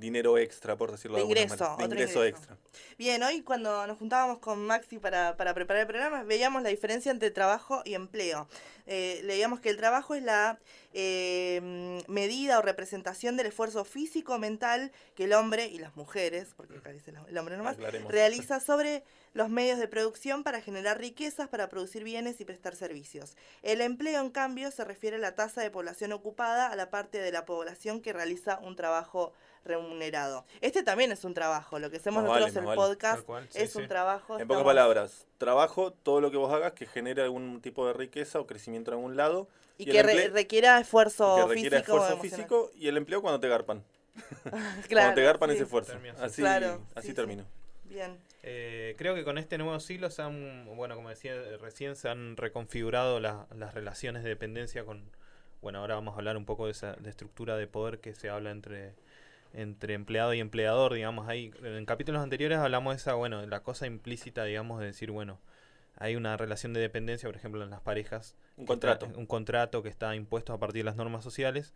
dinero 0.00 0.38
extra, 0.38 0.76
por 0.76 0.90
decirlo 0.90 1.16
De 1.16 1.22
de, 1.22 1.22
alguna 1.24 1.40
ingreso, 1.42 1.64
manera. 1.64 1.76
De 1.76 1.84
otro 1.84 1.94
ingreso 1.96 2.24
ingreso. 2.24 2.38
extra. 2.38 2.56
Bien, 2.98 3.22
hoy 3.22 3.42
cuando 3.42 3.86
nos 3.86 3.98
juntábamos 3.98 4.38
con 4.38 4.66
Maxi 4.66 4.98
para, 4.98 5.36
para 5.36 5.54
preparar 5.54 5.82
el 5.82 5.86
programa, 5.86 6.22
veíamos 6.24 6.62
la 6.62 6.70
diferencia 6.70 7.12
entre 7.12 7.30
trabajo 7.30 7.82
y 7.84 7.94
empleo. 7.94 8.48
Eh, 8.86 9.20
leíamos 9.24 9.60
que 9.60 9.70
el 9.70 9.76
trabajo 9.76 10.14
es 10.14 10.22
la 10.22 10.58
eh, 10.92 12.02
medida 12.08 12.58
o 12.58 12.62
representación 12.62 13.36
del 13.36 13.46
esfuerzo 13.46 13.84
físico, 13.84 14.38
mental 14.38 14.92
que 15.14 15.24
el 15.24 15.32
hombre 15.32 15.66
y 15.66 15.78
las 15.78 15.96
mujeres, 15.96 16.48
porque 16.56 16.78
acá 16.78 16.90
dice 16.90 17.12
el 17.28 17.38
hombre 17.38 17.56
nomás, 17.56 17.74
Aclaremos. 17.74 18.10
realiza 18.10 18.60
sobre 18.60 19.04
los 19.32 19.48
medios 19.48 19.78
de 19.78 19.86
producción 19.86 20.42
para 20.42 20.60
generar 20.60 20.98
riquezas, 20.98 21.48
para 21.48 21.68
producir 21.68 22.02
bienes 22.02 22.40
y 22.40 22.44
prestar 22.44 22.74
servicios. 22.74 23.36
El 23.62 23.80
empleo, 23.80 24.20
en 24.20 24.30
cambio, 24.30 24.70
se 24.70 24.84
refiere 24.84 25.16
a 25.16 25.20
la 25.20 25.34
tasa 25.34 25.60
de 25.60 25.70
población 25.70 26.12
ocupada, 26.12 26.66
a 26.66 26.76
la 26.76 26.90
parte 26.90 27.18
de 27.18 27.30
la 27.30 27.44
población 27.44 28.00
que 28.00 28.12
realiza 28.12 28.58
un 28.58 28.74
trabajo 28.74 29.32
remunerado. 29.64 30.44
Este 30.60 30.82
también 30.82 31.12
es 31.12 31.24
un 31.24 31.34
trabajo, 31.34 31.78
lo 31.78 31.90
que 31.90 31.98
hacemos 31.98 32.24
vale, 32.24 32.40
nosotros 32.40 32.54
más 32.54 32.62
el 32.62 32.78
vale. 32.78 32.88
podcast 32.88 33.28
sí, 33.50 33.58
es 33.62 33.72
sí. 33.72 33.78
un 33.78 33.88
trabajo. 33.88 34.38
En 34.38 34.48
pocas 34.48 34.64
palabras, 34.64 35.26
trabajo, 35.40 35.92
todo 35.92 36.20
lo 36.20 36.30
que 36.30 36.36
vos 36.36 36.52
hagas 36.52 36.74
que 36.74 36.86
genere 36.86 37.22
algún 37.22 37.60
tipo 37.60 37.84
de 37.88 37.92
riqueza 37.94 38.38
o 38.38 38.46
crecimiento 38.46 38.92
en 38.92 38.98
algún 38.98 39.16
lado. 39.16 39.48
Y, 39.78 39.86
que 39.86 40.02
re- 40.02 40.28
requiera 40.28 40.78
esfuerzo 40.78 41.36
que 41.48 41.54
requiere 41.54 41.78
físico. 41.78 41.96
esfuerzo 41.96 42.22
físico 42.22 42.70
y 42.76 42.86
el 42.86 42.96
empleo 42.98 43.20
cuando 43.22 43.40
te 43.40 43.48
garpan. 43.48 43.82
Claro, 44.44 44.60
cuando 44.88 45.14
te 45.14 45.22
garpan 45.22 45.48
sí. 45.50 45.54
ese 45.56 45.64
esfuerzo. 45.64 45.92
Así. 45.94 46.08
Así, 46.22 46.42
Claro, 46.42 46.82
así 46.94 47.06
sí, 47.06 47.08
sí. 47.08 47.14
termino. 47.14 47.44
Bien. 47.84 48.18
Eh, 48.42 48.94
creo 48.98 49.14
que 49.14 49.24
con 49.24 49.38
este 49.38 49.58
nuevo 49.58 49.80
siglo 49.80 50.10
se 50.10 50.22
han, 50.22 50.64
bueno, 50.76 50.94
como 50.94 51.08
decía 51.08 51.34
eh, 51.34 51.56
recién, 51.58 51.96
se 51.96 52.08
han 52.08 52.36
reconfigurado 52.36 53.18
la- 53.20 53.46
las 53.56 53.74
relaciones 53.74 54.22
de 54.22 54.28
dependencia 54.28 54.84
con, 54.84 55.02
bueno, 55.62 55.78
ahora 55.80 55.94
vamos 55.96 56.14
a 56.14 56.18
hablar 56.18 56.36
un 56.36 56.44
poco 56.44 56.66
de 56.66 56.72
esa 56.72 56.92
de 56.94 57.10
estructura 57.10 57.56
de 57.56 57.66
poder 57.66 57.98
que 58.00 58.14
se 58.14 58.28
habla 58.30 58.50
entre, 58.50 58.94
entre 59.52 59.94
empleado 59.94 60.32
y 60.34 60.40
empleador, 60.40 60.94
digamos, 60.94 61.28
ahí, 61.28 61.52
en 61.62 61.84
capítulos 61.86 62.22
anteriores 62.22 62.58
hablamos 62.58 62.94
de 62.94 62.96
esa, 62.98 63.14
bueno, 63.14 63.40
de 63.40 63.46
la 63.46 63.60
cosa 63.62 63.86
implícita, 63.86 64.44
digamos, 64.44 64.80
de 64.80 64.86
decir, 64.86 65.10
bueno, 65.10 65.40
hay 65.96 66.16
una 66.16 66.36
relación 66.36 66.72
de 66.72 66.80
dependencia, 66.80 67.28
por 67.28 67.36
ejemplo, 67.36 67.62
en 67.62 67.70
las 67.70 67.80
parejas. 67.80 68.36
Un 68.56 68.62
está- 68.64 68.72
contrato. 68.72 69.06
un 69.18 69.26
contrato 69.26 69.82
que 69.82 69.88
está 69.88 70.14
impuesto 70.14 70.52
a 70.52 70.58
partir 70.58 70.80
de 70.80 70.84
las 70.84 70.96
normas 70.96 71.24
sociales. 71.24 71.74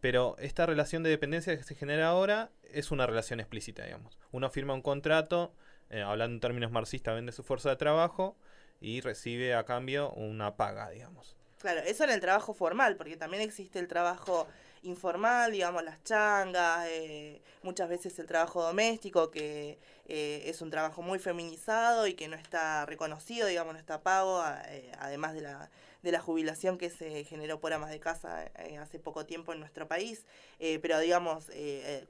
Pero 0.00 0.36
esta 0.38 0.66
relación 0.66 1.02
de 1.02 1.08
dependencia 1.08 1.56
que 1.56 1.62
se 1.62 1.74
genera 1.74 2.08
ahora 2.08 2.50
es 2.62 2.90
una 2.90 3.06
relación 3.06 3.40
explícita, 3.40 3.84
digamos. 3.84 4.18
Uno 4.32 4.50
firma 4.50 4.74
un 4.74 4.82
contrato, 4.82 5.54
eh, 5.88 6.02
hablando 6.02 6.34
en 6.34 6.40
términos 6.40 6.70
marxistas, 6.70 7.14
vende 7.14 7.32
su 7.32 7.42
fuerza 7.42 7.70
de 7.70 7.76
trabajo 7.76 8.36
y 8.82 9.00
recibe 9.00 9.54
a 9.54 9.64
cambio 9.64 10.10
una 10.12 10.56
paga, 10.56 10.90
digamos. 10.90 11.36
Claro, 11.58 11.80
eso 11.80 12.04
en 12.04 12.10
el 12.10 12.20
trabajo 12.20 12.52
formal, 12.52 12.96
porque 12.96 13.16
también 13.16 13.42
existe 13.42 13.78
el 13.78 13.88
trabajo 13.88 14.46
informal, 14.84 15.52
digamos, 15.52 15.82
las 15.82 16.02
changas, 16.04 16.86
eh, 16.88 17.42
muchas 17.62 17.88
veces 17.88 18.18
el 18.18 18.26
trabajo 18.26 18.62
doméstico, 18.62 19.30
que 19.30 19.78
eh, 20.06 20.42
es 20.46 20.60
un 20.60 20.70
trabajo 20.70 21.02
muy 21.02 21.18
feminizado 21.18 22.06
y 22.06 22.14
que 22.14 22.28
no 22.28 22.36
está 22.36 22.86
reconocido, 22.86 23.48
digamos, 23.48 23.72
no 23.72 23.80
está 23.80 24.02
pago, 24.02 24.42
eh, 24.68 24.92
además 24.98 25.34
de 25.34 25.40
la, 25.40 25.70
de 26.02 26.12
la 26.12 26.20
jubilación 26.20 26.76
que 26.78 26.90
se 26.90 27.24
generó 27.24 27.60
por 27.60 27.72
amas 27.72 27.90
de 27.90 27.98
casa 27.98 28.50
hace 28.78 28.98
poco 28.98 29.24
tiempo 29.24 29.52
en 29.52 29.60
nuestro 29.60 29.88
país. 29.88 30.26
Pero, 30.58 30.98
digamos, 31.00 31.46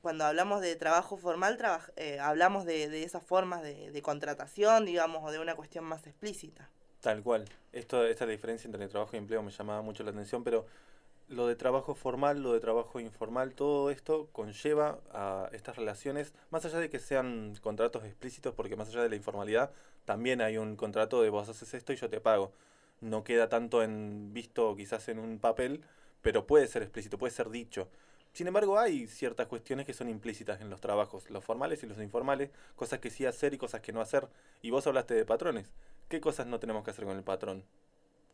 cuando 0.02 0.24
hablamos 0.24 0.60
de 0.60 0.74
trabajo 0.74 1.16
formal, 1.16 1.58
eh, 1.96 2.18
hablamos 2.20 2.64
de, 2.64 2.88
de 2.88 3.04
esas 3.04 3.22
formas 3.22 3.62
de, 3.62 4.02
contratación, 4.02 4.84
digamos, 4.84 5.22
o 5.24 5.30
de 5.30 5.38
una 5.38 5.54
cuestión 5.54 5.84
más 5.84 6.06
explícita. 6.06 6.68
Tal 7.00 7.22
cual. 7.22 7.44
Esto, 7.72 8.04
esta 8.04 8.26
diferencia 8.26 8.66
entre 8.66 8.88
trabajo 8.88 9.14
y 9.14 9.18
empleo 9.18 9.42
me 9.42 9.50
llamaba 9.50 9.82
mucho 9.82 10.02
la 10.02 10.10
atención, 10.10 10.42
pero 10.42 10.66
lo 11.28 11.46
de 11.46 11.56
trabajo 11.56 11.94
formal, 11.94 12.42
lo 12.42 12.52
de 12.52 12.60
trabajo 12.60 13.00
informal, 13.00 13.54
todo 13.54 13.90
esto 13.90 14.28
conlleva 14.32 15.00
a 15.12 15.48
estas 15.52 15.76
relaciones, 15.76 16.34
más 16.50 16.64
allá 16.64 16.78
de 16.78 16.90
que 16.90 16.98
sean 16.98 17.54
contratos 17.60 18.04
explícitos, 18.04 18.54
porque 18.54 18.76
más 18.76 18.88
allá 18.88 19.02
de 19.02 19.08
la 19.08 19.16
informalidad, 19.16 19.72
también 20.04 20.40
hay 20.40 20.58
un 20.58 20.76
contrato 20.76 21.22
de 21.22 21.30
vos 21.30 21.48
haces 21.48 21.74
esto 21.74 21.92
y 21.92 21.96
yo 21.96 22.10
te 22.10 22.20
pago. 22.20 22.52
No 23.00 23.24
queda 23.24 23.48
tanto 23.48 23.82
en 23.82 24.32
visto 24.32 24.74
quizás 24.76 25.08
en 25.08 25.18
un 25.18 25.38
papel, 25.38 25.82
pero 26.22 26.46
puede 26.46 26.66
ser 26.66 26.82
explícito, 26.82 27.18
puede 27.18 27.32
ser 27.32 27.50
dicho. 27.50 27.88
Sin 28.32 28.48
embargo, 28.48 28.78
hay 28.78 29.06
ciertas 29.06 29.46
cuestiones 29.46 29.86
que 29.86 29.94
son 29.94 30.08
implícitas 30.08 30.60
en 30.60 30.68
los 30.68 30.80
trabajos, 30.80 31.30
los 31.30 31.44
formales 31.44 31.82
y 31.82 31.86
los 31.86 31.98
informales, 31.98 32.50
cosas 32.76 32.98
que 32.98 33.10
sí 33.10 33.26
hacer 33.26 33.54
y 33.54 33.58
cosas 33.58 33.80
que 33.80 33.92
no 33.92 34.00
hacer. 34.00 34.28
Y 34.60 34.70
vos 34.70 34.86
hablaste 34.86 35.14
de 35.14 35.24
patrones. 35.24 35.72
¿Qué 36.08 36.20
cosas 36.20 36.46
no 36.46 36.58
tenemos 36.58 36.84
que 36.84 36.90
hacer 36.90 37.04
con 37.04 37.16
el 37.16 37.22
patrón? 37.22 37.64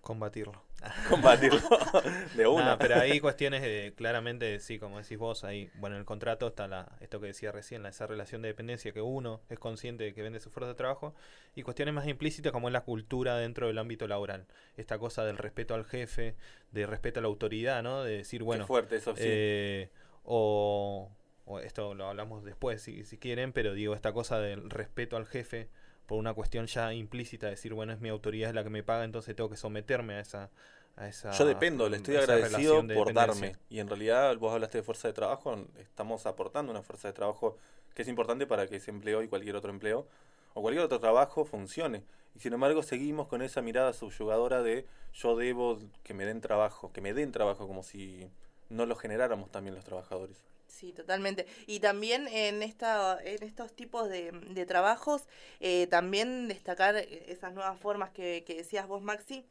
Combatirlo. 0.00 0.64
Combatirlo 1.10 1.60
de 2.34 2.46
una. 2.46 2.78
Pero 2.78 2.96
hay 2.96 3.20
cuestiones 3.20 3.60
de, 3.60 3.92
claramente, 3.94 4.58
sí, 4.60 4.78
como 4.78 4.98
decís 4.98 5.18
vos, 5.18 5.44
ahí, 5.44 5.70
bueno, 5.74 5.96
en 5.96 6.00
el 6.00 6.06
contrato 6.06 6.46
está 6.48 6.66
la, 6.68 6.96
esto 7.00 7.20
que 7.20 7.26
decía 7.26 7.52
recién, 7.52 7.82
la, 7.82 7.90
esa 7.90 8.06
relación 8.06 8.40
de 8.40 8.48
dependencia 8.48 8.92
que 8.92 9.02
uno 9.02 9.42
es 9.50 9.58
consciente 9.58 10.04
de 10.04 10.14
que 10.14 10.22
vende 10.22 10.40
su 10.40 10.50
fuerza 10.50 10.68
de 10.68 10.74
trabajo, 10.74 11.14
y 11.54 11.62
cuestiones 11.62 11.92
más 11.92 12.06
implícitas 12.06 12.50
como 12.50 12.68
es 12.68 12.72
la 12.72 12.80
cultura 12.80 13.36
dentro 13.36 13.66
del 13.66 13.76
ámbito 13.78 14.08
laboral. 14.08 14.46
Esta 14.76 14.98
cosa 14.98 15.24
del 15.24 15.36
respeto 15.36 15.74
al 15.74 15.84
jefe, 15.84 16.34
de 16.72 16.86
respeto 16.86 17.20
a 17.20 17.22
la 17.22 17.28
autoridad, 17.28 17.82
¿no? 17.82 18.02
De 18.02 18.18
decir, 18.18 18.42
bueno, 18.42 18.64
Qué 18.64 18.68
fuerte 18.68 18.96
eso, 18.96 19.14
sí. 19.14 19.22
eh, 19.22 19.90
o, 20.24 21.10
o 21.44 21.60
esto 21.60 21.94
lo 21.94 22.06
hablamos 22.06 22.42
después 22.42 22.80
si, 22.80 23.04
si 23.04 23.18
quieren, 23.18 23.52
pero 23.52 23.74
digo, 23.74 23.94
esta 23.94 24.12
cosa 24.14 24.38
del 24.38 24.70
respeto 24.70 25.18
al 25.18 25.26
jefe 25.26 25.68
por 26.10 26.18
una 26.18 26.34
cuestión 26.34 26.66
ya 26.66 26.92
implícita, 26.92 27.46
decir, 27.46 27.72
bueno, 27.72 27.92
es 27.92 28.00
mi 28.00 28.08
autoridad, 28.08 28.48
es 28.48 28.54
la 28.56 28.64
que 28.64 28.68
me 28.68 28.82
paga, 28.82 29.04
entonces 29.04 29.36
tengo 29.36 29.48
que 29.48 29.56
someterme 29.56 30.14
a 30.14 30.20
esa... 30.20 30.50
A 30.96 31.06
esa 31.06 31.30
Yo 31.30 31.44
dependo, 31.44 31.88
le 31.88 31.98
estoy 31.98 32.16
agradecido 32.16 32.82
de 32.82 32.96
por 32.96 33.14
darme. 33.14 33.54
Y 33.68 33.78
en 33.78 33.86
realidad, 33.86 34.36
vos 34.36 34.52
hablaste 34.52 34.78
de 34.78 34.82
fuerza 34.82 35.06
de 35.06 35.14
trabajo, 35.14 35.56
estamos 35.78 36.26
aportando 36.26 36.72
una 36.72 36.82
fuerza 36.82 37.06
de 37.06 37.14
trabajo 37.14 37.58
que 37.94 38.02
es 38.02 38.08
importante 38.08 38.44
para 38.44 38.66
que 38.66 38.74
ese 38.74 38.90
empleo 38.90 39.22
y 39.22 39.28
cualquier 39.28 39.54
otro 39.54 39.70
empleo 39.70 40.08
o 40.54 40.62
cualquier 40.62 40.84
otro 40.84 40.98
trabajo 40.98 41.44
funcione. 41.44 42.02
Y 42.34 42.40
sin 42.40 42.54
embargo, 42.54 42.82
seguimos 42.82 43.28
con 43.28 43.40
esa 43.40 43.62
mirada 43.62 43.92
subyugadora 43.92 44.62
de 44.64 44.86
yo 45.14 45.36
debo 45.36 45.78
que 46.02 46.12
me 46.12 46.24
den 46.24 46.40
trabajo, 46.40 46.92
que 46.92 47.00
me 47.00 47.14
den 47.14 47.30
trabajo 47.30 47.68
como 47.68 47.84
si 47.84 48.28
no 48.68 48.84
lo 48.84 48.96
generáramos 48.96 49.52
también 49.52 49.76
los 49.76 49.84
trabajadores. 49.84 50.42
Sí, 50.70 50.92
totalmente. 50.92 51.46
Y 51.66 51.80
también 51.80 52.28
en 52.28 52.62
esta, 52.62 53.18
en 53.22 53.42
estos 53.42 53.74
tipos 53.74 54.08
de, 54.08 54.30
de 54.32 54.66
trabajos, 54.66 55.22
eh, 55.60 55.86
también 55.88 56.48
destacar 56.48 56.96
esas 56.96 57.52
nuevas 57.54 57.78
formas 57.80 58.10
que, 58.10 58.44
que 58.46 58.54
decías 58.54 58.86
vos, 58.86 59.02
Maxi, 59.02 59.44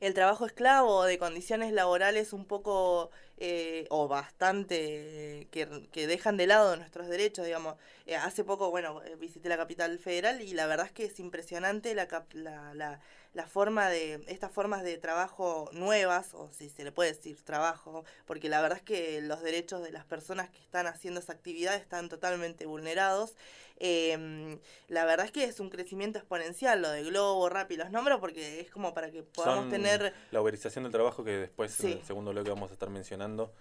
el 0.00 0.14
trabajo 0.14 0.46
esclavo 0.46 1.04
de 1.04 1.18
condiciones 1.18 1.72
laborales 1.72 2.32
un 2.32 2.46
poco 2.46 3.10
eh, 3.38 3.86
o 3.90 4.08
bastante 4.08 5.40
eh, 5.42 5.48
que, 5.50 5.88
que 5.92 6.06
dejan 6.06 6.36
de 6.36 6.46
lado 6.46 6.76
nuestros 6.76 7.08
derechos, 7.08 7.46
digamos. 7.46 7.76
Eh, 8.06 8.16
hace 8.16 8.44
poco, 8.44 8.70
bueno, 8.70 9.02
eh, 9.04 9.16
visité 9.16 9.48
la 9.48 9.56
capital 9.56 9.98
federal 9.98 10.42
y 10.42 10.54
la 10.54 10.66
verdad 10.66 10.86
es 10.86 10.92
que 10.92 11.04
es 11.06 11.20
impresionante 11.20 11.94
la, 11.94 12.08
la, 12.32 12.74
la, 12.74 13.00
la 13.34 13.46
forma 13.46 13.88
de, 13.88 14.24
estas 14.26 14.50
formas 14.50 14.82
de 14.82 14.96
trabajo 14.98 15.68
nuevas, 15.72 16.34
o 16.34 16.50
si 16.50 16.68
se 16.70 16.84
le 16.84 16.92
puede 16.92 17.12
decir 17.12 17.40
trabajo, 17.42 18.04
porque 18.26 18.48
la 18.48 18.60
verdad 18.60 18.78
es 18.78 18.84
que 18.84 19.20
los 19.20 19.42
derechos 19.42 19.82
de 19.82 19.92
las 19.92 20.04
personas 20.04 20.50
que 20.50 20.58
están 20.58 20.86
haciendo 20.86 21.20
esa 21.20 21.32
actividad 21.32 21.74
están 21.74 22.08
totalmente 22.08 22.66
vulnerados. 22.66 23.34
Eh, 23.80 24.58
la 24.88 25.04
verdad 25.04 25.26
es 25.26 25.32
que 25.32 25.44
es 25.44 25.60
un 25.60 25.70
crecimiento 25.70 26.18
exponencial 26.18 26.82
lo 26.82 26.90
de 26.90 27.04
Globo, 27.04 27.48
Rappi, 27.48 27.76
los 27.76 27.90
nombres, 27.90 28.18
porque 28.18 28.60
es 28.60 28.70
como 28.70 28.92
para 28.92 29.10
que 29.10 29.22
podamos 29.22 29.64
Son 29.64 29.70
tener... 29.70 30.12
La 30.32 30.40
uberización 30.40 30.84
del 30.84 30.92
trabajo 30.92 31.22
que 31.22 31.32
después, 31.32 31.72
Sí. 31.72 31.92
en 31.92 31.98
el 31.98 32.04
segundo 32.04 32.32
bloque, 32.32 32.50
vamos 32.50 32.70
a 32.70 32.72
estar 32.72 32.90
mencionando. 32.90 33.52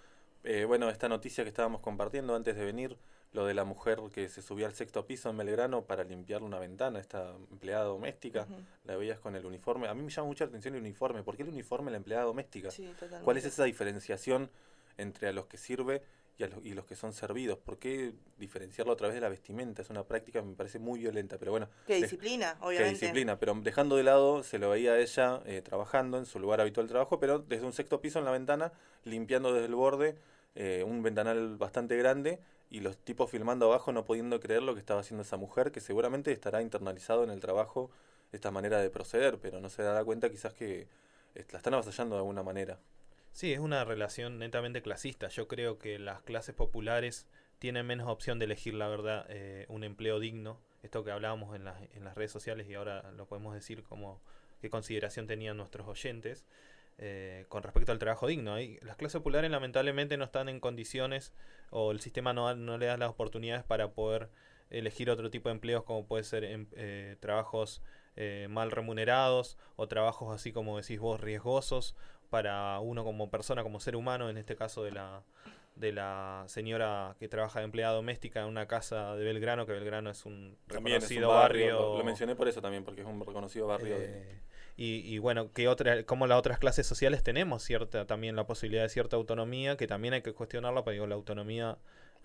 Eh, 0.44 0.66
bueno, 0.66 0.90
esta 0.90 1.10
noticia 1.10 1.44
que 1.44 1.50
estábamos 1.50 1.82
compartiendo 1.82 2.36
antes 2.36 2.56
de 2.56 2.66
venir, 2.66 2.98
lo 3.38 3.46
de 3.46 3.54
la 3.54 3.66
mujer 3.66 4.02
que 4.12 4.30
se 4.30 4.42
subía 4.42 4.66
al 4.66 4.74
sexto 4.74 5.06
piso 5.06 5.30
en 5.30 5.38
Belgrano 5.38 5.84
para 5.84 6.04
limpiar 6.04 6.42
una 6.42 6.58
ventana, 6.58 7.00
esta 7.00 7.36
empleada 7.52 7.84
doméstica, 7.84 8.48
la 8.84 8.98
veías 8.98 9.20
con 9.20 9.36
el 9.36 9.46
uniforme. 9.46 9.88
A 9.88 9.94
mí 9.94 10.02
me 10.02 10.10
llama 10.10 10.28
mucha 10.28 10.46
atención 10.46 10.74
el 10.74 10.82
uniforme. 10.82 11.22
¿Por 11.22 11.38
qué 11.38 11.44
el 11.44 11.50
uniforme 11.50 11.92
la 11.92 11.98
empleada 11.98 12.24
doméstica? 12.24 12.72
Sí, 12.72 12.88
totalmente. 12.94 13.24
¿Cuál 13.24 13.38
es 13.38 13.46
esa 13.46 13.64
diferenciación 13.66 14.50
entre 14.98 15.28
a 15.28 15.34
los 15.34 15.46
que 15.46 15.58
sirve 15.58 16.02
y, 16.40 16.46
a 16.46 16.48
los, 16.48 16.66
y 16.66 16.74
los 16.74 16.86
que 16.86 16.96
son 16.96 17.14
servidos? 17.14 17.60
¿Por 17.60 17.78
qué 17.78 18.16
diferenciarlo 18.40 18.92
a 18.92 18.96
través 18.96 19.14
de 19.14 19.22
la 19.22 19.30
vestimenta? 19.30 19.84
Es 19.84 19.92
una 19.92 20.04
práctica 20.04 20.40
que 20.40 20.48
me 20.48 20.56
parece 20.56 20.80
muy 20.80 20.98
violenta, 20.98 21.38
pero 21.38 21.52
bueno. 21.52 21.70
Que 21.86 21.98
disciplina, 21.98 22.58
que 22.60 22.66
obviamente. 22.66 23.02
disciplina, 23.02 23.38
pero 23.38 23.54
dejando 23.62 23.98
de 23.98 24.04
lado, 24.04 24.42
se 24.42 24.58
lo 24.58 24.72
veía 24.72 24.94
a 24.94 25.00
ella 25.00 25.44
eh, 25.46 25.62
trabajando 25.62 26.18
en 26.18 26.26
su 26.26 26.40
lugar 26.40 26.60
habitual 26.60 26.88
de 26.88 26.92
trabajo, 26.94 27.20
pero 27.20 27.38
desde 27.38 27.68
un 27.68 27.74
sexto 27.74 28.02
piso 28.02 28.18
en 28.18 28.26
la 28.26 28.32
ventana, 28.32 28.72
limpiando 29.04 29.54
desde 29.54 29.68
el 29.68 29.76
borde 29.76 30.18
eh, 30.60 30.84
un 30.84 31.04
ventanal 31.04 31.56
bastante 31.58 31.96
grande 31.98 32.40
y 32.72 32.80
los 32.80 32.98
tipos 32.98 33.30
filmando 33.30 33.68
abajo 33.68 33.92
no 33.92 34.06
pudiendo 34.06 34.40
creer 34.40 34.64
lo 34.64 34.74
que 34.74 34.80
estaba 34.80 35.02
haciendo 35.02 35.22
esa 35.22 35.38
mujer, 35.38 35.72
que 35.72 35.82
seguramente 35.82 36.32
estará 36.32 36.64
internalizado 36.64 37.24
en 37.24 37.30
el 37.30 37.40
trabajo 37.40 37.92
esta 38.32 38.50
manera 38.50 38.80
de 38.80 38.90
proceder, 38.90 39.38
pero 39.38 39.62
no 39.62 39.70
se 39.70 39.84
dará 39.84 40.04
cuenta 40.04 40.32
quizás 40.32 40.56
que 40.56 40.88
eh, 41.36 41.46
la 41.52 41.58
están 41.60 41.76
avasallando 41.76 42.16
de 42.16 42.22
alguna 42.22 42.42
manera. 42.42 42.80
Sí, 43.32 43.54
es 43.54 43.60
una 43.60 43.86
relación 43.86 44.40
netamente 44.40 44.82
clasista. 44.82 45.28
Yo 45.28 45.48
creo 45.48 45.78
que 45.78 46.00
las 46.00 46.24
clases 46.24 46.56
populares 46.56 47.28
tienen 47.60 47.86
menos 47.86 48.10
opción 48.10 48.40
de 48.40 48.46
elegir, 48.46 48.74
la 48.74 48.88
verdad, 48.88 49.28
eh, 49.30 49.68
un 49.70 49.84
empleo 49.84 50.20
digno. 50.20 50.60
Esto 50.82 51.04
que 51.04 51.12
hablábamos 51.12 51.56
en 51.56 51.66
las, 51.66 51.80
en 51.94 52.04
las 52.04 52.16
redes 52.16 52.32
sociales 52.32 52.68
y 52.68 52.74
ahora 52.74 53.12
lo 53.12 53.28
podemos 53.28 53.54
decir 53.54 53.84
como 53.84 54.20
qué 54.60 54.72
consideración 54.72 55.28
tenían 55.28 55.56
nuestros 55.56 55.88
oyentes 55.88 56.48
eh, 57.00 57.46
con 57.50 57.64
respecto 57.64 57.92
al 57.92 58.00
trabajo 58.00 58.28
digno. 58.28 58.54
Ahí, 58.54 58.78
las 58.82 58.98
clases 58.98 59.20
populares 59.20 59.52
lamentablemente 59.52 60.18
no 60.18 60.24
están 60.26 60.50
en 60.50 60.60
condiciones 60.60 61.34
o 61.70 61.92
el 61.92 62.00
sistema 62.00 62.34
no, 62.34 62.54
no 62.56 62.78
le 62.78 62.88
da 62.88 62.98
las 62.98 63.10
oportunidades 63.10 63.64
para 63.64 63.92
poder 63.92 64.30
elegir 64.70 65.10
otro 65.10 65.30
tipo 65.30 65.50
de 65.50 65.54
empleos 65.56 65.84
como 65.84 66.06
puede 66.06 66.24
ser 66.24 66.44
em- 66.44 66.68
eh, 66.76 67.16
trabajos 67.20 67.82
eh, 68.16 68.48
mal 68.50 68.72
remunerados 68.72 69.58
o 69.76 69.88
trabajos 69.88 70.34
así 70.36 70.52
como 70.52 70.78
decís 70.78 71.00
vos 71.00 71.22
riesgosos 71.22 71.96
para 72.30 72.78
uno 72.80 73.04
como 73.06 73.30
persona, 73.30 73.64
como 73.64 73.80
ser 73.80 73.96
humano, 73.96 74.30
en 74.30 74.38
este 74.38 74.56
caso 74.56 74.84
de 74.84 74.92
la 74.92 75.24
de 75.76 75.92
la 75.94 76.44
señora 76.48 77.16
que 77.20 77.28
trabaja 77.30 77.60
de 77.60 77.66
empleada 77.66 77.94
doméstica 77.94 78.42
en 78.42 78.48
una 78.48 78.68
casa 78.68 79.16
de 79.16 79.24
Belgrano, 79.24 79.68
que 79.68 79.74
Belgrano 79.74 80.10
es 80.10 80.26
un 80.26 80.58
También 80.68 80.98
es 80.98 81.04
un 81.04 81.10
reconocido 81.18 81.28
barrio, 81.30 81.66
barrio. 81.68 81.90
lo, 81.92 81.98
lo 82.00 82.04
mencioné 82.04 82.36
por 82.36 82.48
eso 82.48 82.62
también, 82.64 82.84
porque 82.84 83.02
es 83.02 83.08
un 83.08 83.20
reconocido 83.24 83.68
barrio. 83.68 84.00
de- 84.00 84.06
Eh, 84.32 84.40
y, 84.78 85.00
y 85.00 85.18
bueno, 85.18 85.52
que 85.52 85.68
otra, 85.68 86.04
como 86.04 86.28
las 86.28 86.38
otras 86.38 86.60
clases 86.60 86.86
sociales 86.86 87.24
tenemos 87.24 87.64
cierta 87.64 88.06
también 88.06 88.36
la 88.36 88.46
posibilidad 88.46 88.84
de 88.84 88.90
cierta 88.90 89.16
autonomía, 89.16 89.76
que 89.76 89.88
también 89.88 90.14
hay 90.14 90.22
que 90.22 90.34
cuestionarla, 90.34 90.84
porque 90.84 90.94
digo, 90.94 91.08
la 91.08 91.16
autonomía 91.16 91.78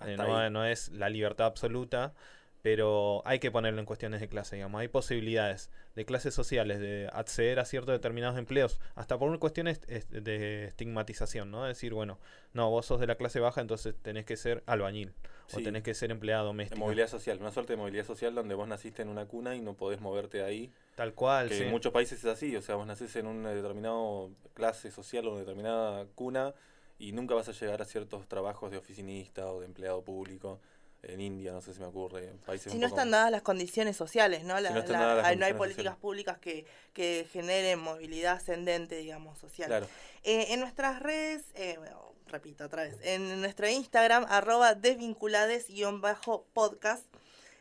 eh, 0.04 0.16
no, 0.18 0.50
no 0.50 0.64
es 0.66 0.90
la 0.90 1.08
libertad 1.08 1.46
absoluta, 1.46 2.12
pero 2.62 3.22
hay 3.24 3.40
que 3.40 3.50
ponerlo 3.50 3.80
en 3.80 3.86
cuestiones 3.86 4.20
de 4.20 4.28
clase, 4.28 4.56
digamos. 4.56 4.80
Hay 4.80 4.88
posibilidades 4.88 5.70
de 5.96 6.04
clases 6.04 6.32
sociales 6.32 6.78
de 6.78 7.08
acceder 7.12 7.58
a 7.58 7.64
ciertos 7.64 7.92
determinados 7.92 8.38
empleos, 8.38 8.80
hasta 8.94 9.18
por 9.18 9.36
cuestiones 9.40 9.80
es- 9.88 10.08
de 10.10 10.66
estigmatización, 10.66 11.50
¿no? 11.50 11.64
Decir, 11.64 11.92
bueno, 11.92 12.18
no, 12.52 12.70
vos 12.70 12.86
sos 12.86 13.00
de 13.00 13.06
la 13.08 13.16
clase 13.16 13.40
baja, 13.40 13.60
entonces 13.60 13.94
tenés 14.02 14.24
que 14.24 14.36
ser 14.36 14.62
albañil, 14.66 15.12
o 15.52 15.58
tenés 15.60 15.82
que 15.82 15.92
ser 15.92 16.10
empleado 16.12 16.44
de 16.44 16.46
doméstico. 16.48 16.80
movilidad 16.80 17.08
social, 17.08 17.38
una 17.40 17.50
suerte 17.50 17.72
de 17.74 17.76
movilidad 17.78 18.06
social 18.06 18.34
donde 18.34 18.54
vos 18.54 18.68
naciste 18.68 19.02
en 19.02 19.08
una 19.08 19.26
cuna 19.26 19.56
y 19.56 19.60
no 19.60 19.74
podés 19.74 20.00
moverte 20.00 20.38
de 20.38 20.44
ahí 20.44 20.72
Tal 20.94 21.14
cual, 21.14 21.48
que 21.48 21.56
sí. 21.58 21.62
en 21.64 21.70
muchos 21.70 21.92
países 21.92 22.20
es 22.20 22.24
así, 22.26 22.54
o 22.56 22.62
sea, 22.62 22.76
vos 22.76 22.86
nacés 22.86 23.14
en 23.16 23.26
una 23.26 23.50
determinada 23.50 24.28
clase 24.54 24.90
social 24.92 25.26
o 25.26 25.30
una 25.32 25.40
determinada 25.40 26.06
cuna 26.14 26.54
y 26.98 27.10
nunca 27.12 27.34
vas 27.34 27.48
a 27.48 27.52
llegar 27.52 27.82
a 27.82 27.84
ciertos 27.84 28.28
trabajos 28.28 28.70
de 28.70 28.76
oficinista 28.78 29.46
o 29.48 29.58
de 29.60 29.66
empleado 29.66 30.02
público. 30.02 30.60
En 31.02 31.20
India, 31.20 31.50
no 31.52 31.60
sé 31.60 31.74
si 31.74 31.80
me 31.80 31.86
ocurre, 31.86 32.32
países 32.46 32.72
Si 32.72 32.78
no 32.78 32.86
están 32.86 33.10
dadas 33.10 33.30
las 33.32 33.42
condiciones 33.42 33.96
sociales, 33.96 34.44
¿no? 34.44 34.60
La- 34.60 34.70
no 34.70 34.78
están 34.80 34.92
la- 34.92 35.00
dadas 35.00 35.16
las 35.16 35.26
hay- 35.26 35.36
no 35.36 35.46
hay 35.46 35.54
políticas 35.54 35.94
sociales. 35.94 36.00
públicas 36.00 36.38
que, 36.38 36.64
que 36.92 37.26
generen 37.32 37.80
movilidad 37.80 38.36
ascendente, 38.36 38.96
digamos, 38.98 39.36
social. 39.38 39.66
Claro, 39.68 39.88
Eh, 40.22 40.52
en 40.54 40.60
nuestras 40.60 41.02
redes, 41.02 41.42
eh, 41.54 41.74
bueno, 41.78 42.12
repito 42.28 42.64
otra 42.64 42.84
vez, 42.84 42.96
en 43.02 43.40
nuestro 43.40 43.68
Instagram, 43.68 44.26
arroba 44.28 44.74
desvinculades-podcast, 44.76 47.04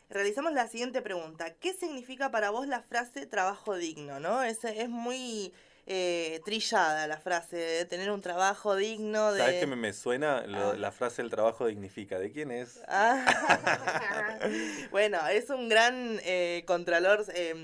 realizamos 0.08 0.52
la 0.52 0.68
siguiente 0.68 1.02
pregunta. 1.02 1.54
¿Qué 1.54 1.72
significa 1.74 2.30
para 2.30 2.50
vos 2.50 2.66
la 2.68 2.82
frase 2.82 3.26
trabajo 3.26 3.74
digno? 3.76 4.20
¿no? 4.20 4.42
Es, 4.42 4.62
es 4.64 4.88
muy 4.88 5.52
eh, 5.86 6.40
trillada 6.44 7.06
la 7.06 7.16
frase 7.18 7.56
de 7.56 7.84
tener 7.84 8.10
un 8.10 8.20
trabajo 8.20 8.76
digno. 8.76 9.32
De... 9.32 9.40
¿sabes 9.40 9.60
qué 9.60 9.66
me, 9.66 9.76
me 9.76 9.92
suena? 9.92 10.42
Lo- 10.46 10.70
Ah. 10.72 10.74
La 10.76 10.92
frase 10.92 11.22
el 11.22 11.30
trabajo 11.30 11.66
dignifica. 11.66 12.18
¿De 12.18 12.30
quién 12.30 12.50
es? 12.52 12.80
Ah, 12.88 13.24
bueno, 14.90 15.18
es 15.28 15.50
un 15.50 15.68
gran 15.68 16.20
eh, 16.24 16.64
controlador. 16.66 17.24
eh, 17.34 17.54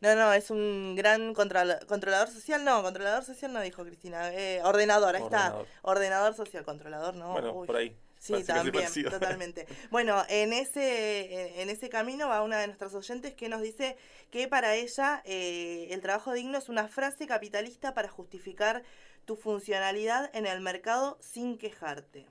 no, 0.00 0.14
no, 0.14 0.32
es 0.32 0.50
un 0.50 0.94
gran 0.96 1.34
controla- 1.34 1.80
controlador 1.86 2.28
social. 2.28 2.64
No, 2.64 2.82
controlador 2.82 3.24
social 3.24 3.52
no 3.52 3.60
dijo 3.60 3.84
Cristina. 3.84 4.32
eh, 4.32 4.60
ordenador, 4.64 5.16
ahí 5.16 5.22
Ordenador. 5.22 5.62
está. 5.66 5.78
Ordenador 5.82 6.34
social, 6.34 6.64
controlador, 6.64 7.14
¿no. 7.16 7.32
bueno, 7.32 7.52
Uy. 7.54 7.66
por 7.66 7.76
ahí. 7.76 7.96
Sí, 8.24 8.42
también, 8.42 8.90
totalmente. 9.10 9.66
Bueno, 9.90 10.24
en 10.30 10.54
ese, 10.54 11.60
en, 11.60 11.68
ese 11.68 11.90
camino 11.90 12.26
va 12.26 12.42
una 12.42 12.58
de 12.58 12.68
nuestras 12.68 12.94
oyentes 12.94 13.34
que 13.34 13.50
nos 13.50 13.60
dice 13.60 13.98
que 14.30 14.48
para 14.48 14.76
ella 14.76 15.20
eh, 15.26 15.88
el 15.90 16.00
trabajo 16.00 16.32
digno 16.32 16.56
es 16.56 16.70
una 16.70 16.88
frase 16.88 17.26
capitalista 17.26 17.92
para 17.92 18.08
justificar 18.08 18.82
tu 19.26 19.36
funcionalidad 19.36 20.30
en 20.34 20.46
el 20.46 20.62
mercado 20.62 21.18
sin 21.20 21.58
quejarte. 21.58 22.24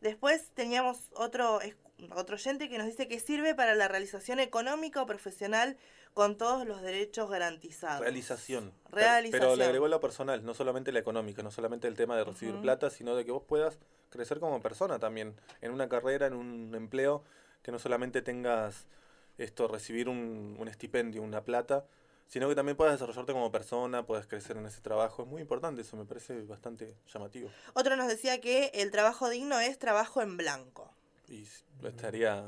Después 0.00 0.48
teníamos 0.54 1.10
otro, 1.16 1.58
otro 2.14 2.36
oyente 2.36 2.68
que 2.68 2.78
nos 2.78 2.86
dice 2.86 3.08
que 3.08 3.18
sirve 3.18 3.56
para 3.56 3.74
la 3.74 3.88
realización 3.88 4.38
económica 4.38 5.02
o 5.02 5.06
profesional 5.06 5.76
con 6.14 6.38
todos 6.38 6.64
los 6.68 6.82
derechos 6.82 7.28
garantizados. 7.28 8.00
Realización. 8.00 8.72
Realización. 8.92 9.42
Pero 9.42 9.56
le 9.56 9.64
agregó 9.64 9.88
la 9.88 9.98
personal, 9.98 10.44
no 10.44 10.54
solamente 10.54 10.92
la 10.92 11.00
económica, 11.00 11.42
no 11.42 11.50
solamente 11.50 11.88
el 11.88 11.96
tema 11.96 12.16
de 12.16 12.22
recibir 12.22 12.54
plata, 12.60 12.90
sino 12.90 13.16
de 13.16 13.24
que 13.24 13.32
vos 13.32 13.42
puedas 13.42 13.80
crecer 14.16 14.40
como 14.40 14.60
persona 14.60 14.98
también, 14.98 15.34
en 15.60 15.72
una 15.72 15.88
carrera, 15.88 16.26
en 16.26 16.34
un 16.34 16.74
empleo, 16.74 17.22
que 17.62 17.72
no 17.72 17.78
solamente 17.78 18.22
tengas 18.22 18.86
esto, 19.38 19.68
recibir 19.68 20.08
un, 20.08 20.56
un 20.58 20.68
estipendio, 20.68 21.22
una 21.22 21.44
plata, 21.44 21.84
sino 22.28 22.48
que 22.48 22.54
también 22.54 22.76
puedas 22.76 22.94
desarrollarte 22.94 23.32
como 23.32 23.52
persona, 23.52 24.04
puedas 24.04 24.26
crecer 24.26 24.56
en 24.56 24.66
ese 24.66 24.80
trabajo. 24.80 25.22
Es 25.22 25.28
muy 25.28 25.40
importante 25.40 25.82
eso, 25.82 25.96
me 25.96 26.04
parece 26.04 26.42
bastante 26.42 26.96
llamativo. 27.12 27.50
Otro 27.74 27.96
nos 27.96 28.08
decía 28.08 28.40
que 28.40 28.70
el 28.74 28.90
trabajo 28.90 29.28
digno 29.28 29.60
es 29.60 29.78
trabajo 29.78 30.22
en 30.22 30.36
blanco. 30.36 30.90
Y 31.28 31.46
estaría, 31.84 32.44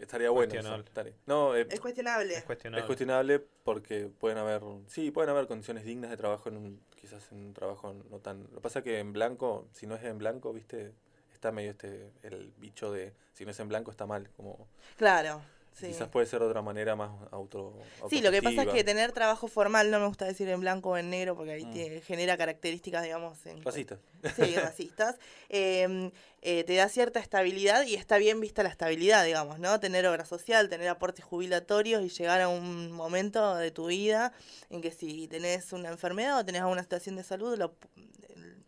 estaría 0.00 0.30
bueno. 0.30 0.52
estaría- 0.76 1.14
No, 1.26 1.54
eh, 1.56 1.66
Es 1.70 1.80
cuestionable. 1.80 2.34
Es 2.34 2.44
cuestionable. 2.44 2.80
Es 2.82 2.86
cuestionable 2.86 3.38
porque 3.64 4.08
pueden 4.18 4.38
haber, 4.38 4.62
sí, 4.86 5.10
pueden 5.10 5.30
haber 5.30 5.46
condiciones 5.46 5.84
dignas 5.84 6.10
de 6.10 6.16
trabajo 6.16 6.48
en 6.48 6.56
un, 6.56 6.80
quizás 7.00 7.30
en 7.32 7.38
un 7.46 7.54
trabajo 7.54 7.94
no 8.10 8.18
tan, 8.20 8.42
lo 8.44 8.56
que 8.56 8.60
pasa 8.60 8.82
que 8.82 8.98
en 8.98 9.12
blanco, 9.12 9.68
si 9.72 9.86
no 9.86 9.94
es 9.94 10.04
en 10.04 10.18
blanco, 10.18 10.52
viste, 10.52 10.92
está 11.32 11.52
medio 11.52 11.70
este, 11.72 12.10
el 12.22 12.52
bicho 12.58 12.90
de, 12.92 13.12
si 13.32 13.44
no 13.44 13.50
es 13.52 13.60
en 13.60 13.68
blanco 13.68 13.90
está 13.90 14.06
mal, 14.06 14.28
como, 14.36 14.68
Claro. 14.96 15.40
Sí. 15.72 15.86
quizás 15.88 16.08
puede 16.08 16.26
ser 16.26 16.40
de 16.40 16.46
otra 16.46 16.60
manera 16.60 16.96
más 16.96 17.10
auto, 17.30 17.78
Sí, 18.10 18.20
lo 18.20 18.32
que 18.32 18.42
pasa 18.42 18.62
es 18.62 18.68
que 18.68 18.82
tener 18.82 19.12
trabajo 19.12 19.46
formal, 19.46 19.90
no 19.90 20.00
me 20.00 20.06
gusta 20.06 20.24
decir 20.24 20.48
en 20.48 20.60
blanco 20.60 20.90
o 20.90 20.96
en 20.96 21.08
negro, 21.10 21.36
porque 21.36 21.52
ahí 21.52 21.64
Mm. 21.64 21.72
te 21.72 22.00
genera 22.00 22.36
características, 22.36 23.04
digamos, 23.04 23.46
en, 23.46 23.62
Racista. 23.62 23.98
Sí, 24.34 24.56
racistas. 24.56 25.16
eh, 25.48 26.10
eh, 26.42 26.64
te 26.64 26.74
da 26.76 26.88
cierta 26.88 27.20
estabilidad 27.20 27.84
y 27.86 27.94
está 27.94 28.16
bien 28.18 28.40
vista 28.40 28.62
la 28.62 28.68
estabilidad, 28.68 29.24
digamos, 29.24 29.58
¿no? 29.58 29.78
Tener 29.80 30.06
obra 30.06 30.24
social, 30.24 30.68
tener 30.68 30.88
aportes 30.88 31.24
jubilatorios 31.24 32.02
y 32.04 32.08
llegar 32.08 32.40
a 32.40 32.48
un 32.48 32.92
momento 32.92 33.56
de 33.56 33.70
tu 33.70 33.86
vida 33.86 34.32
en 34.70 34.80
que 34.80 34.90
si 34.90 35.28
tenés 35.28 35.72
una 35.72 35.88
enfermedad 35.88 36.38
o 36.38 36.44
tenés 36.44 36.62
alguna 36.62 36.82
situación 36.82 37.16
de 37.16 37.24
salud, 37.24 37.56
lo, 37.56 37.74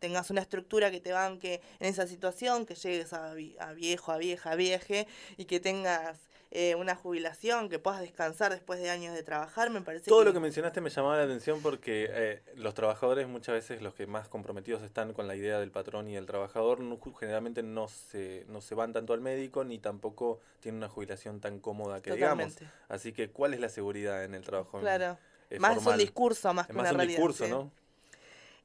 tengas 0.00 0.30
una 0.30 0.40
estructura 0.40 0.90
que 0.90 1.00
te 1.00 1.12
banque 1.12 1.61
en 1.78 1.88
esa 1.88 2.07
situación, 2.07 2.66
que 2.66 2.75
llegues 2.75 3.12
a, 3.12 3.33
a 3.61 3.73
viejo, 3.73 4.11
a 4.11 4.16
vieja, 4.19 4.50
a 4.52 4.57
vieje 4.57 5.07
y 5.37 5.45
que 5.45 5.61
tengas 5.61 6.19
eh, 6.52 6.75
una 6.75 6.97
jubilación, 6.97 7.69
que 7.69 7.78
puedas 7.78 8.00
descansar 8.00 8.50
después 8.52 8.80
de 8.80 8.90
años 8.90 9.14
de 9.14 9.23
trabajar, 9.23 9.71
me 9.71 9.80
parece 9.83 10.11
Todo 10.11 10.25
lo 10.25 10.33
que 10.33 10.40
mencionaste 10.40 10.80
me 10.80 10.90
llamaba 10.90 11.16
la 11.19 11.23
atención 11.25 11.61
porque 11.62 12.09
eh, 12.11 12.42
los 12.57 12.75
trabajadores 12.75 13.28
muchas 13.28 13.54
veces 13.54 13.83
los 13.83 13.95
que 13.95 14.07
más 14.09 14.28
comprometidos 14.28 14.83
están 14.83 15.12
con 15.12 15.28
la 15.28 15.37
idea 15.37 15.61
del 15.61 15.71
patrón 15.71 16.09
y 16.09 16.14
del 16.14 16.26
trabajador 16.26 16.80
no- 16.80 16.99
generalmente 17.19 17.62
no 17.62 17.87
se, 17.87 18.45
no 18.49 18.61
se 18.61 18.75
van 18.75 18.92
tanto 18.92 19.12
al 19.12 19.21
médico 19.21 19.62
ni 19.64 19.78
tampoco 19.78 20.40
tienen 20.61 20.78
una 20.78 20.88
jubilación 20.88 21.40
tan 21.40 21.61
cómoda 21.61 22.02
que 22.02 22.12
digamos. 22.14 22.57
Así 22.88 23.12
que 23.12 23.30
¿cuál 23.30 23.54
es 23.54 23.61
la 23.61 23.69
seguridad 23.69 24.25
en 24.25 24.35
el 24.35 24.42
trabajo? 24.42 24.78
en- 24.78 24.83
Claro. 24.83 25.19
eh, 25.50 25.59
Más 25.61 25.73
es 25.73 25.78
un 25.78 25.85
formal? 25.85 26.00
discurso, 26.00 26.52
más 26.54 26.64
Es 26.64 26.66
que 26.69 26.73
más 26.75 26.83
una 26.83 26.90
un 26.90 26.97
realidad. 26.99 27.16
discurso, 27.19 27.45
sí. 27.45 27.50
¿no? 27.50 27.71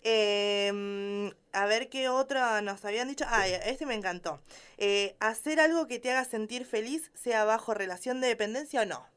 Eh, 0.08 1.34
a 1.52 1.66
ver 1.66 1.90
qué 1.90 2.10
otra 2.10 2.62
nos 2.62 2.86
habían 2.86 3.08
dicho. 3.08 3.26
Ah, 3.28 3.48
este 3.48 3.88
me 3.88 3.96
encantó. 3.96 4.40
Eh, 4.78 5.16
hacer 5.20 5.60
algo 5.60 5.88
que 5.88 5.98
te 5.98 6.12
haga 6.12 6.24
sentir 6.26 6.64
feliz, 6.66 7.10
sea 7.16 7.44
bajo 7.44 7.74
relación 7.74 8.22
de 8.22 8.28
dependencia 8.28 8.84
o 8.84 8.86
no. 8.86 9.08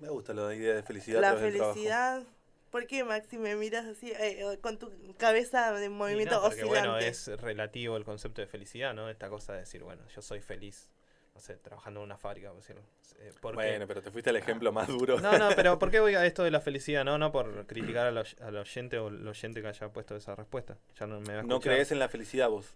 Me 0.00 0.10
gusta 0.10 0.34
la 0.34 0.54
idea 0.54 0.74
de 0.74 0.82
felicidad. 0.82 1.20
La 1.22 1.34
felicidad. 1.36 2.22
¿Por 2.70 2.86
qué, 2.86 3.04
Maxi, 3.04 3.38
me 3.38 3.56
miras 3.56 3.86
así 3.86 4.12
eh, 4.18 4.58
con 4.60 4.78
tu 4.78 4.90
cabeza 5.16 5.72
de 5.72 5.88
movimiento 5.88 6.34
no, 6.36 6.42
porque, 6.42 6.64
oscilante? 6.64 6.88
bueno, 6.88 6.98
es 6.98 7.28
relativo 7.40 7.96
el 7.96 8.04
concepto 8.04 8.42
de 8.42 8.46
felicidad, 8.46 8.92
¿no? 8.92 9.08
Esta 9.08 9.30
cosa 9.30 9.54
de 9.54 9.60
decir, 9.60 9.82
bueno, 9.82 10.02
yo 10.14 10.20
soy 10.20 10.40
feliz, 10.40 10.90
no 11.34 11.40
sé, 11.40 11.56
trabajando 11.56 12.00
en 12.00 12.04
una 12.04 12.18
fábrica, 12.18 12.48
por 12.48 12.58
decirlo. 12.58 12.82
Eh, 13.18 13.32
porque- 13.40 13.56
Bueno, 13.56 13.86
pero 13.86 14.02
te 14.02 14.10
fuiste 14.10 14.30
al 14.30 14.36
ejemplo 14.36 14.72
más 14.72 14.88
duro. 14.88 15.18
No, 15.20 15.38
no, 15.38 15.48
pero 15.56 15.78
¿por 15.78 15.90
qué 15.90 16.00
voy 16.00 16.14
a 16.14 16.24
esto 16.26 16.42
de 16.44 16.50
la 16.50 16.60
felicidad? 16.60 17.04
No, 17.04 17.18
no 17.18 17.32
por 17.32 17.66
criticar 17.66 18.06
al, 18.06 18.18
oy- 18.18 18.36
al 18.40 18.56
oyente 18.56 18.98
o 18.98 19.08
el 19.08 19.26
oyente 19.26 19.62
que 19.62 19.68
haya 19.68 19.88
puesto 19.88 20.16
esa 20.16 20.34
respuesta. 20.34 20.76
Ya 20.98 21.06
no 21.06 21.20
me 21.20 21.34
va 21.34 21.40
a 21.40 21.42
No 21.42 21.60
crees 21.60 21.90
en 21.92 21.98
la 21.98 22.08
felicidad 22.08 22.48
vos. 22.50 22.74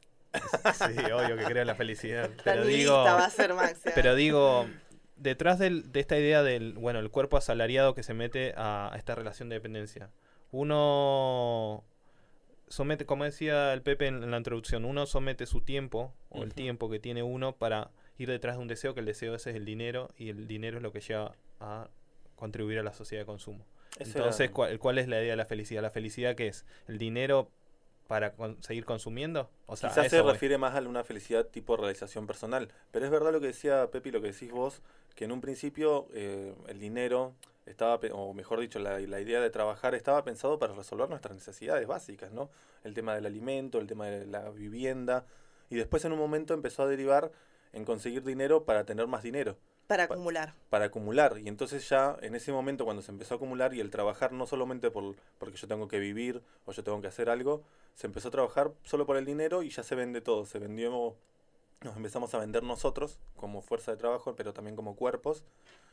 Sí, 0.74 0.84
obvio 1.12 1.36
que 1.36 1.44
creo 1.44 1.62
en 1.62 1.66
la 1.66 1.74
felicidad. 1.74 2.30
Pero 2.44 2.64
digo, 2.64 2.92
va 2.92 3.24
a 3.24 3.30
ser 3.30 3.54
Maxi. 3.54 3.88
pero 3.94 4.14
digo, 4.14 4.66
detrás 5.16 5.58
del- 5.58 5.90
de 5.92 6.00
esta 6.00 6.18
idea 6.18 6.42
del, 6.42 6.74
bueno, 6.74 6.98
el 6.98 7.10
cuerpo 7.10 7.36
asalariado 7.36 7.94
que 7.94 8.02
se 8.02 8.12
mete 8.14 8.52
a, 8.56 8.92
a 8.92 8.96
esta 8.96 9.14
relación 9.14 9.48
de 9.48 9.56
dependencia, 9.56 10.10
uno 10.50 11.84
somete, 12.68 13.06
como 13.06 13.24
decía 13.24 13.72
el 13.72 13.82
Pepe 13.82 14.08
en, 14.08 14.22
en 14.22 14.30
la 14.30 14.36
introducción, 14.38 14.84
uno 14.84 15.06
somete 15.06 15.46
su 15.46 15.60
tiempo 15.62 16.12
o 16.28 16.42
el 16.42 16.52
tiempo 16.52 16.90
que 16.90 16.98
tiene 16.98 17.22
uno 17.22 17.52
para 17.56 17.90
ir 18.18 18.28
detrás 18.28 18.56
de 18.56 18.62
un 18.62 18.68
deseo, 18.68 18.94
que 18.94 19.00
el 19.00 19.06
deseo 19.06 19.34
ese 19.34 19.50
es 19.50 19.56
el 19.56 19.64
dinero 19.64 20.10
y 20.16 20.30
el 20.30 20.46
dinero 20.46 20.76
es 20.78 20.82
lo 20.82 20.92
que 20.92 21.00
lleva 21.00 21.34
a 21.60 21.88
contribuir 22.34 22.78
a 22.78 22.82
la 22.82 22.92
sociedad 22.92 23.22
de 23.22 23.26
consumo. 23.26 23.64
Entonces, 23.98 24.50
¿cuál, 24.50 24.78
cuál 24.78 24.98
es 24.98 25.08
la 25.08 25.16
idea 25.20 25.30
de 25.32 25.36
la 25.36 25.46
felicidad? 25.46 25.82
¿La 25.82 25.90
felicidad 25.90 26.34
qué 26.34 26.48
es? 26.48 26.66
¿El 26.86 26.98
dinero 26.98 27.50
para 28.08 28.32
con- 28.34 28.62
seguir 28.62 28.84
consumiendo? 28.84 29.50
O 29.66 29.76
sea, 29.76 29.88
Quizás 29.90 30.10
se 30.10 30.20
voy. 30.20 30.32
refiere 30.32 30.58
más 30.58 30.74
a 30.74 30.80
una 30.80 31.02
felicidad 31.02 31.46
tipo 31.46 31.76
realización 31.76 32.26
personal. 32.26 32.68
Pero 32.90 33.04
es 33.06 33.10
verdad 33.10 33.32
lo 33.32 33.40
que 33.40 33.48
decía 33.48 33.90
Pepi, 33.90 34.10
lo 34.10 34.20
que 34.20 34.32
decís 34.32 34.50
vos, 34.52 34.82
que 35.14 35.24
en 35.24 35.32
un 35.32 35.40
principio 35.40 36.08
eh, 36.12 36.54
el 36.68 36.78
dinero 36.78 37.34
estaba, 37.64 37.98
o 38.12 38.32
mejor 38.34 38.60
dicho, 38.60 38.78
la, 38.78 39.00
la 39.00 39.20
idea 39.20 39.40
de 39.40 39.50
trabajar 39.50 39.94
estaba 39.94 40.22
pensado 40.24 40.58
para 40.58 40.74
resolver 40.74 41.08
nuestras 41.08 41.34
necesidades 41.34 41.86
básicas, 41.86 42.30
¿no? 42.32 42.50
El 42.84 42.92
tema 42.94 43.14
del 43.14 43.24
alimento, 43.26 43.78
el 43.80 43.86
tema 43.86 44.06
de 44.06 44.26
la 44.26 44.50
vivienda. 44.50 45.24
Y 45.70 45.76
después 45.76 46.04
en 46.04 46.12
un 46.12 46.18
momento 46.18 46.54
empezó 46.54 46.82
a 46.82 46.86
derivar 46.86 47.32
en 47.72 47.84
conseguir 47.84 48.22
dinero 48.22 48.64
para 48.64 48.84
tener 48.84 49.06
más 49.06 49.22
dinero. 49.22 49.56
Para 49.86 50.04
acumular. 50.04 50.54
para 50.68 50.86
acumular. 50.86 51.38
Y 51.38 51.48
entonces 51.48 51.88
ya 51.88 52.16
en 52.20 52.34
ese 52.34 52.50
momento 52.50 52.84
cuando 52.84 53.02
se 53.02 53.12
empezó 53.12 53.34
a 53.34 53.36
acumular 53.36 53.72
y 53.72 53.80
el 53.80 53.90
trabajar 53.90 54.32
no 54.32 54.46
solamente 54.46 54.90
por, 54.90 55.14
porque 55.38 55.56
yo 55.56 55.68
tengo 55.68 55.86
que 55.86 56.00
vivir 56.00 56.42
o 56.64 56.72
yo 56.72 56.82
tengo 56.82 57.00
que 57.00 57.06
hacer 57.06 57.30
algo, 57.30 57.62
se 57.94 58.08
empezó 58.08 58.28
a 58.28 58.30
trabajar 58.32 58.72
solo 58.82 59.06
por 59.06 59.16
el 59.16 59.24
dinero 59.24 59.62
y 59.62 59.70
ya 59.70 59.84
se 59.84 59.94
vende 59.94 60.20
todo. 60.20 60.44
Se 60.44 60.58
vendió, 60.58 61.14
nos 61.82 61.96
empezamos 61.96 62.34
a 62.34 62.38
vender 62.38 62.64
nosotros 62.64 63.20
como 63.36 63.62
fuerza 63.62 63.92
de 63.92 63.96
trabajo, 63.96 64.34
pero 64.34 64.52
también 64.52 64.74
como 64.74 64.96
cuerpos. 64.96 65.44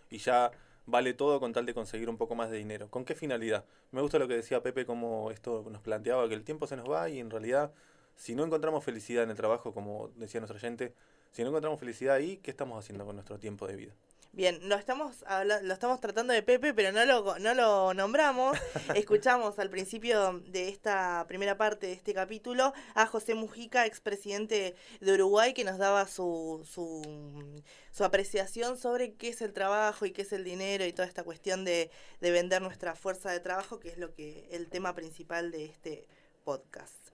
Y 0.10 0.18
ya 0.18 0.52
vale 0.86 1.14
todo 1.14 1.40
con 1.40 1.54
tal 1.54 1.66
de 1.66 1.74
conseguir 1.74 2.10
un 2.10 2.18
poco 2.18 2.36
más 2.36 2.50
de 2.50 2.58
dinero. 2.58 2.90
¿Con 2.90 3.06
qué 3.06 3.16
finalidad? 3.16 3.66
Me 3.92 4.02
gusta 4.02 4.20
lo 4.20 4.28
que 4.28 4.36
decía 4.36 4.62
Pepe, 4.64 4.86
como 4.86 5.32
esto 5.32 5.66
nos 5.70 5.82
planteaba, 5.82 6.28
que 6.28 6.34
el 6.34 6.44
tiempo 6.44 6.68
se 6.68 6.76
nos 6.76 6.90
va 6.90 7.10
y 7.10 7.20
en 7.20 7.30
realidad, 7.30 7.72
si 8.16 8.36
no 8.36 8.44
encontramos 8.44 8.84
felicidad 8.84 9.24
en 9.24 9.30
el 9.30 9.38
trabajo, 9.38 9.74
como 9.74 10.10
decía 10.16 10.40
nuestra 10.40 10.60
gente, 10.60 10.94
si 11.34 11.42
no 11.42 11.50
encontramos 11.50 11.80
felicidad 11.80 12.16
ahí, 12.16 12.38
¿qué 12.38 12.52
estamos 12.52 12.82
haciendo 12.82 13.06
con 13.06 13.16
nuestro 13.16 13.38
tiempo 13.40 13.68
de 13.68 13.76
vida? 13.76 13.94
Bien, 14.36 14.68
lo 14.68 14.76
estamos 14.76 15.24
lo 15.46 15.74
estamos 15.74 16.00
tratando 16.00 16.34
de 16.34 16.42
Pepe, 16.42 16.74
pero 16.74 16.92
no 16.92 17.06
lo, 17.06 17.38
no 17.38 17.54
lo 17.54 17.94
nombramos. 17.94 18.58
Escuchamos 18.96 19.60
al 19.60 19.70
principio 19.70 20.40
de 20.48 20.70
esta 20.70 21.26
primera 21.28 21.56
parte 21.56 21.86
de 21.86 21.94
este 21.94 22.16
capítulo 22.16 22.74
a 22.96 23.06
José 23.06 23.36
Mujica, 23.36 23.86
expresidente 23.86 24.76
de 25.02 25.14
Uruguay, 25.14 25.54
que 25.54 25.64
nos 25.64 25.78
daba 25.78 26.08
su, 26.08 26.68
su, 26.68 27.62
su 27.92 28.04
apreciación 28.04 28.76
sobre 28.78 29.14
qué 29.14 29.30
es 29.30 29.42
el 29.44 29.54
trabajo 29.54 30.08
y 30.08 30.12
qué 30.12 30.24
es 30.24 30.34
el 30.34 30.44
dinero 30.44 30.84
y 30.84 30.94
toda 30.94 31.08
esta 31.08 31.24
cuestión 31.24 31.64
de, 31.64 31.92
de 32.20 32.32
vender 32.32 32.64
nuestra 32.64 32.96
fuerza 32.96 33.30
de 33.30 33.40
trabajo, 33.40 33.80
que 33.80 33.90
es 33.90 34.00
lo 34.00 34.16
que 34.16 34.48
el 34.52 34.68
tema 34.68 34.96
principal 34.96 35.52
de 35.52 35.66
este 35.66 36.08
podcast. 36.44 37.10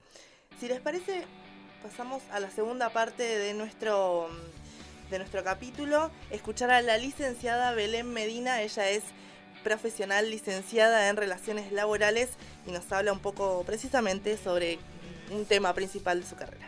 Si 0.57 0.69
les 0.69 0.79
parece, 0.79 1.25
pasamos 1.81 2.21
a 2.31 2.39
la 2.39 2.49
segunda 2.49 2.89
parte 2.89 3.23
de 3.23 3.53
nuestro 3.53 4.29
de 5.09 5.17
nuestro 5.17 5.43
capítulo, 5.43 6.11
escuchar 6.29 6.69
a 6.69 6.81
la 6.81 6.97
licenciada 6.97 7.73
Belén 7.73 8.13
Medina. 8.13 8.61
Ella 8.61 8.89
es 8.89 9.03
profesional 9.63 10.29
licenciada 10.29 11.09
en 11.09 11.17
relaciones 11.17 11.71
laborales 11.71 12.29
y 12.67 12.71
nos 12.71 12.91
habla 12.91 13.11
un 13.11 13.19
poco 13.19 13.63
precisamente 13.65 14.37
sobre 14.37 14.77
un 15.31 15.45
tema 15.45 15.73
principal 15.73 16.21
de 16.21 16.27
su 16.27 16.35
carrera. 16.35 16.67